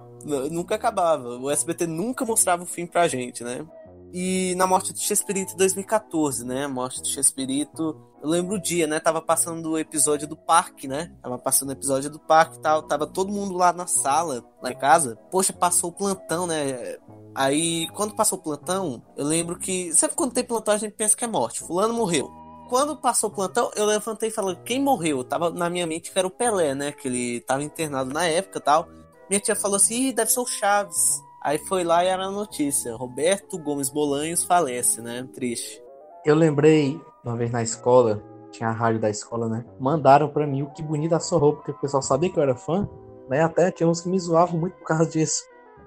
[0.51, 1.39] Nunca acabava.
[1.39, 3.67] O SBT nunca mostrava o fim pra gente, né?
[4.13, 6.65] E na morte do Chespirito em 2014, né?
[6.65, 7.99] A morte do Chespirito.
[8.23, 9.01] Eu lembro o dia, né?
[9.01, 11.13] Tava passando o episódio do parque, né?
[11.23, 12.83] Tava passando o episódio do parque e tal.
[12.83, 15.17] Tava todo mundo lá na sala, lá em casa.
[15.31, 16.99] Poxa, passou o plantão, né?
[17.35, 19.93] Aí, quando passou o plantão, eu lembro que.
[19.95, 21.61] Sempre quando tem plantão, a gente pensa que é morte.
[21.61, 22.31] Fulano morreu.
[22.69, 25.25] Quando passou o plantão, eu levantei falei, quem morreu?
[25.25, 26.93] Tava na minha mente que era o Pelé, né?
[26.93, 28.87] Que ele tava internado na época e tal.
[29.29, 31.21] Minha tia falou assim, Ih, deve ser o Chaves.
[31.43, 32.95] Aí foi lá e era a notícia.
[32.95, 35.27] Roberto Gomes Bolanhos falece, né?
[35.35, 35.83] Triste.
[36.25, 39.65] Eu lembrei, uma vez na escola, tinha a rádio da escola, né?
[39.79, 42.43] Mandaram pra mim o que bonita a sua roupa, porque o pessoal sabia que eu
[42.43, 42.89] era fã,
[43.29, 43.43] né?
[43.43, 45.45] Até tinha uns que me zoavam muito por causa disso.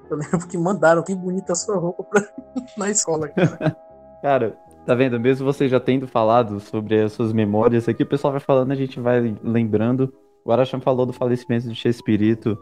[0.10, 2.24] Eu lembro que mandaram que bonita a sua roupa pra...
[2.78, 3.76] na escola, cara.
[4.22, 5.20] Cara, tá vendo?
[5.20, 8.76] Mesmo você já tendo falado sobre as suas memórias aqui, o pessoal vai falando, a
[8.76, 10.14] gente vai lembrando.
[10.46, 12.58] O Aracham falou do falecimento de Chespirito.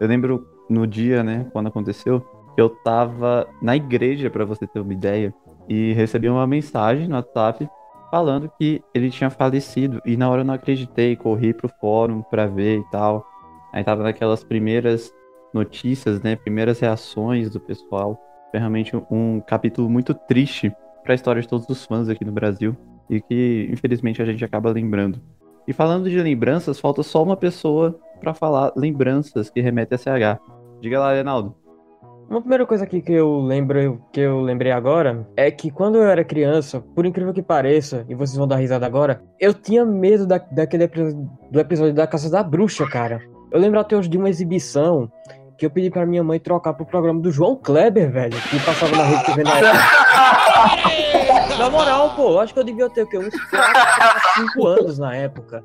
[0.00, 2.20] Eu lembro no dia, né, quando aconteceu,
[2.56, 5.32] eu tava na igreja, pra você ter uma ideia,
[5.68, 7.68] e recebi uma mensagem no WhatsApp
[8.14, 10.00] falando que ele tinha falecido.
[10.06, 13.26] E na hora eu não acreditei, corri pro fórum pra ver e tal.
[13.72, 15.12] Aí tava naquelas primeiras
[15.52, 18.16] notícias, né, primeiras reações do pessoal.
[18.52, 22.76] Foi realmente um, capítulo muito triste pra história de todos os fãs aqui no Brasil
[23.10, 25.20] e que infelizmente a gente acaba lembrando.
[25.66, 30.40] E falando de lembranças, falta só uma pessoa pra falar lembranças que remete a CH.
[30.80, 31.63] Diga lá, Reinaldo.
[32.28, 36.04] Uma primeira coisa aqui que eu lembro, que eu lembrei agora, é que quando eu
[36.04, 40.26] era criança, por incrível que pareça, e vocês vão dar risada agora, eu tinha medo
[40.26, 40.86] da, daquele
[41.50, 43.20] do episódio da Caça da Bruxa, cara.
[43.52, 45.10] Eu lembro até hoje de uma exibição
[45.56, 48.96] que eu pedi pra minha mãe trocar pro programa do João Kleber, velho, que passava
[48.96, 49.78] na rede TV na época.
[51.58, 53.16] Na moral, pô, acho que eu devia ter o quê?
[53.16, 53.32] Uns
[54.34, 55.62] 5 anos na época.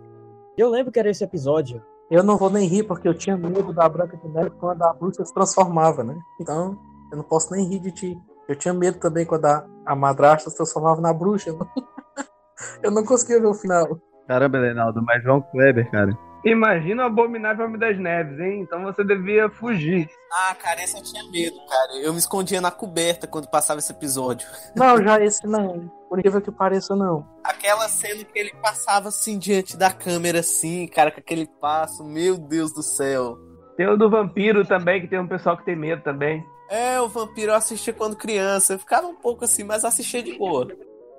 [0.55, 1.81] Eu lembro que era esse episódio.
[2.09, 4.93] Eu não vou nem rir, porque eu tinha medo da Branca de Neve quando a
[4.93, 6.17] bruxa se transformava, né?
[6.41, 6.77] Então,
[7.11, 8.17] eu não posso nem rir de ti.
[8.47, 11.51] Eu tinha medo também quando a, a madrasta se transformava na bruxa.
[12.83, 13.99] Eu não conseguia ver o final.
[14.27, 16.17] Caramba, Reinaldo, mas João Kleber, cara.
[16.45, 18.61] Imagina o Abominável Homem das Neves, hein?
[18.61, 20.09] Então você devia fugir.
[20.31, 21.97] Ah, cara, esse eu tinha medo, cara.
[22.01, 24.47] Eu me escondia na coberta quando passava esse episódio.
[24.75, 25.91] Não, já esse não.
[26.07, 27.27] Por incrível que pareça, não.
[27.43, 32.37] Aquela cena que ele passava assim diante da câmera, assim, cara, com aquele passo, meu
[32.37, 33.37] Deus do céu.
[33.75, 36.45] Tem o do vampiro também, que tem um pessoal que tem medo também.
[36.69, 38.73] É, o vampiro eu assistia quando criança.
[38.73, 40.67] Eu ficava um pouco assim, mas assistia de boa.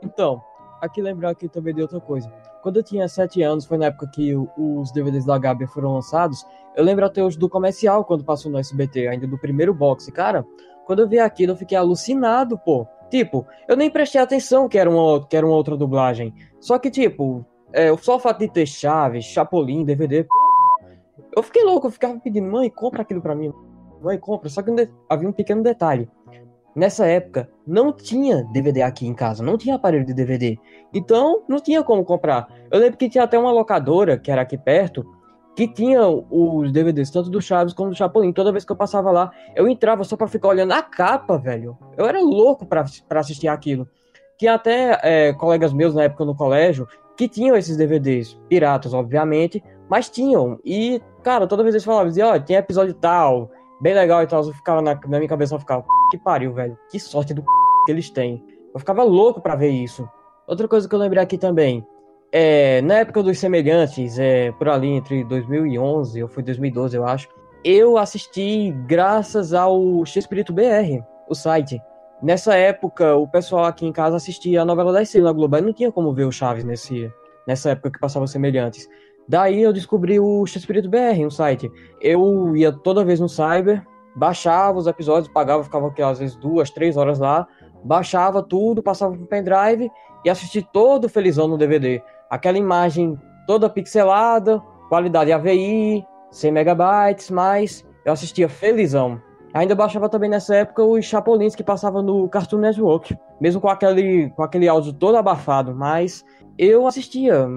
[0.02, 0.40] Então,
[0.80, 2.30] aqui lembrar aqui também de outra coisa.
[2.62, 6.44] Quando eu tinha 7 anos, foi na época que os DVDs da Gabi foram lançados.
[6.76, 10.11] Eu lembro até hoje do comercial, quando passou no SBT, ainda do primeiro box.
[10.12, 10.46] Cara,
[10.86, 12.86] quando eu vi aquilo, eu fiquei alucinado, pô.
[13.11, 16.32] Tipo, eu nem prestei atenção que era uma, que era uma outra dublagem.
[16.61, 20.26] Só que, tipo, é, só o fato de ter Chaves, Chapolin, DVD,
[21.36, 23.52] eu fiquei louco, eu ficava pedindo, mãe, compra aquilo pra mim.
[24.02, 24.48] Mãe, compra.
[24.48, 24.70] Só que
[25.08, 26.08] havia um pequeno detalhe.
[26.74, 30.56] Nessa época, não tinha DVD aqui em casa, não tinha aparelho de DVD.
[30.94, 32.48] Então, não tinha como comprar.
[32.70, 35.04] Eu lembro que tinha até uma locadora, que era aqui perto,
[35.56, 38.32] que tinha os DVDs, tanto do Chaves como do Chapolin.
[38.32, 41.76] Toda vez que eu passava lá, eu entrava só pra ficar olhando a capa, velho.
[41.96, 42.84] Eu era louco pra
[43.16, 43.88] assistir aquilo.
[44.38, 49.62] Tinha até é, colegas meus na época no colégio que tinham esses DVDs, piratas, obviamente,
[49.90, 50.58] mas tinham.
[50.64, 53.50] E, cara, toda vez eles falavam, diziam, ó, tem episódio tal,
[53.80, 54.44] bem legal e tal.
[54.44, 56.78] Eu ficava na, na minha cabeça, eu ficava, que pariu, velho.
[56.90, 57.42] Que sorte do
[57.84, 58.44] que eles têm.
[58.72, 60.08] Eu ficava louco pra ver isso.
[60.46, 61.86] Outra coisa que eu lembrei aqui também,
[62.32, 67.28] é, na época dos semelhantes, é, por ali entre 2011 ou foi 2012, eu acho,
[67.64, 71.80] eu assisti graças ao X-Espírito BR, o site.
[72.22, 75.60] Nessa época, o pessoal aqui em casa assistia a novela das seis na Globo, e
[75.60, 77.10] não tinha como ver o Chaves nesse,
[77.46, 78.88] nessa época que passava semelhantes.
[79.30, 81.70] Daí eu descobri o X-Espírito BR, um site.
[82.00, 86.68] Eu ia toda vez no Cyber, baixava os episódios, pagava, ficava aqui, às vezes duas,
[86.68, 87.46] três horas lá,
[87.84, 89.88] baixava tudo, passava pro pendrive
[90.24, 92.02] e assisti todo felizão no DVD.
[92.28, 93.16] Aquela imagem
[93.46, 99.22] toda pixelada, qualidade AVI, 100 megabytes, mas eu assistia felizão.
[99.54, 104.30] Ainda baixava também nessa época os Chapolins que passavam no Cartoon Network, mesmo com aquele,
[104.30, 106.24] com aquele áudio todo abafado, mas
[106.58, 107.48] eu assistia.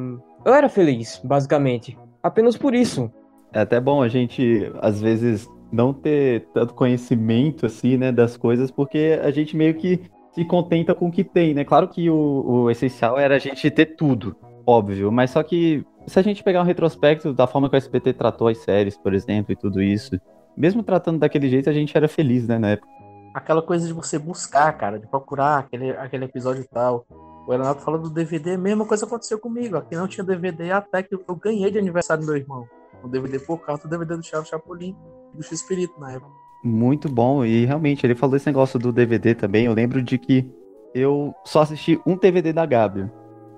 [0.45, 1.97] Eu era feliz, basicamente.
[2.21, 3.11] Apenas por isso.
[3.51, 8.71] É até bom a gente, às vezes, não ter tanto conhecimento, assim, né, das coisas,
[8.71, 11.63] porque a gente meio que se contenta com o que tem, né?
[11.63, 14.35] Claro que o, o essencial era a gente ter tudo,
[14.65, 18.13] óbvio, mas só que se a gente pegar um retrospecto da forma que o SBT
[18.13, 20.19] tratou as séries, por exemplo, e tudo isso,
[20.57, 22.91] mesmo tratando daquele jeito, a gente era feliz, né, na época.
[23.33, 27.05] Aquela coisa de você buscar, cara, de procurar aquele, aquele episódio e tal.
[27.45, 29.75] O Renato fala do DVD, mesma coisa aconteceu comigo.
[29.75, 32.67] Aqui não tinha DVD até que eu ganhei de aniversário do meu irmão.
[33.03, 34.95] O DVD por causa do DVD do Charles Chapolin
[35.33, 36.31] e do X-Espírito na época.
[36.63, 39.65] Muito bom, e realmente, ele falou esse negócio do DVD também.
[39.65, 40.49] Eu lembro de que
[40.95, 43.11] eu só assisti um DVD da Gabi,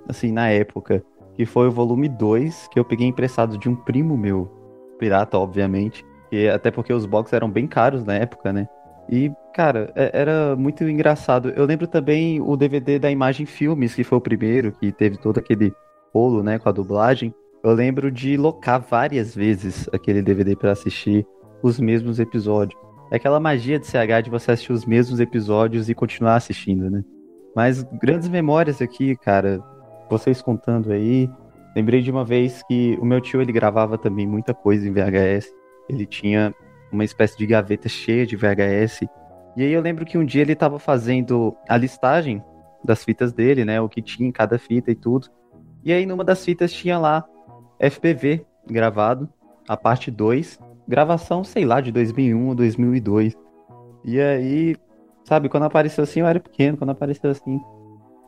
[0.10, 1.06] assim, na época,
[1.36, 4.50] que foi o volume 2, que eu peguei emprestado de um primo meu,
[4.98, 8.68] pirata, obviamente, que até porque os box eram bem caros na época, né?
[9.10, 11.49] E, cara, é- era muito engraçado.
[11.49, 15.38] Eu lembro também o DVD da Imagem Filmes, que foi o primeiro, que teve todo
[15.38, 15.74] aquele
[16.14, 17.34] rolo, né, com a dublagem.
[17.64, 21.26] Eu lembro de locar várias vezes aquele DVD pra assistir
[21.62, 22.80] os mesmos episódios.
[23.12, 27.03] É aquela magia de CH de você assistir os mesmos episódios e continuar assistindo, né?
[27.56, 29.62] Mas grandes memórias aqui, cara.
[30.10, 31.30] Vocês contando aí.
[31.76, 35.51] Lembrei de uma vez que o meu tio ele gravava também muita coisa em VHS.
[35.89, 36.53] Ele tinha
[36.92, 39.08] uma espécie de gaveta cheia de VHS.
[39.56, 42.44] E aí eu lembro que um dia ele estava fazendo a listagem
[42.84, 43.80] das fitas dele, né?
[43.82, 45.28] O que tinha em cada fita e tudo.
[45.84, 47.26] E aí numa das fitas tinha lá
[47.80, 49.30] FPV gravado,
[49.68, 53.34] a parte 2, gravação, sei lá, de 2001 ou 2002.
[54.04, 54.76] E aí,
[55.24, 57.60] sabe, quando apareceu assim, eu era pequeno, quando apareceu assim,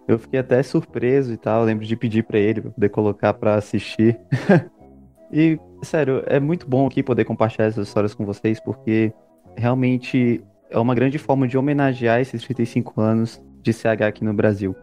[0.07, 1.61] eu fiquei até surpreso e tal.
[1.61, 4.19] Eu lembro de pedir pra ele pra poder colocar pra assistir.
[5.31, 9.13] e, sério, é muito bom aqui poder compartilhar essas histórias com vocês, porque
[9.55, 14.75] realmente é uma grande forma de homenagear esses 35 anos de CH aqui no Brasil.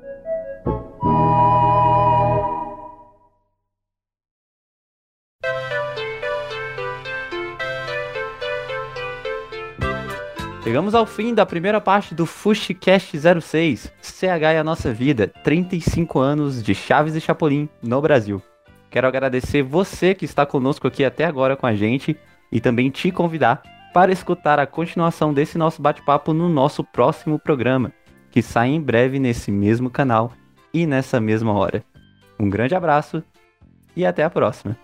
[10.62, 14.24] Chegamos ao fim da primeira parte do Fushicast 06, CH
[14.54, 18.42] e a nossa vida, 35 anos de Chaves e Chapolin no Brasil.
[18.94, 22.16] Quero agradecer você que está conosco aqui até agora com a gente
[22.52, 23.60] e também te convidar
[23.92, 27.90] para escutar a continuação desse nosso bate-papo no nosso próximo programa,
[28.30, 30.32] que sai em breve nesse mesmo canal
[30.72, 31.84] e nessa mesma hora.
[32.38, 33.20] Um grande abraço
[33.96, 34.83] e até a próxima.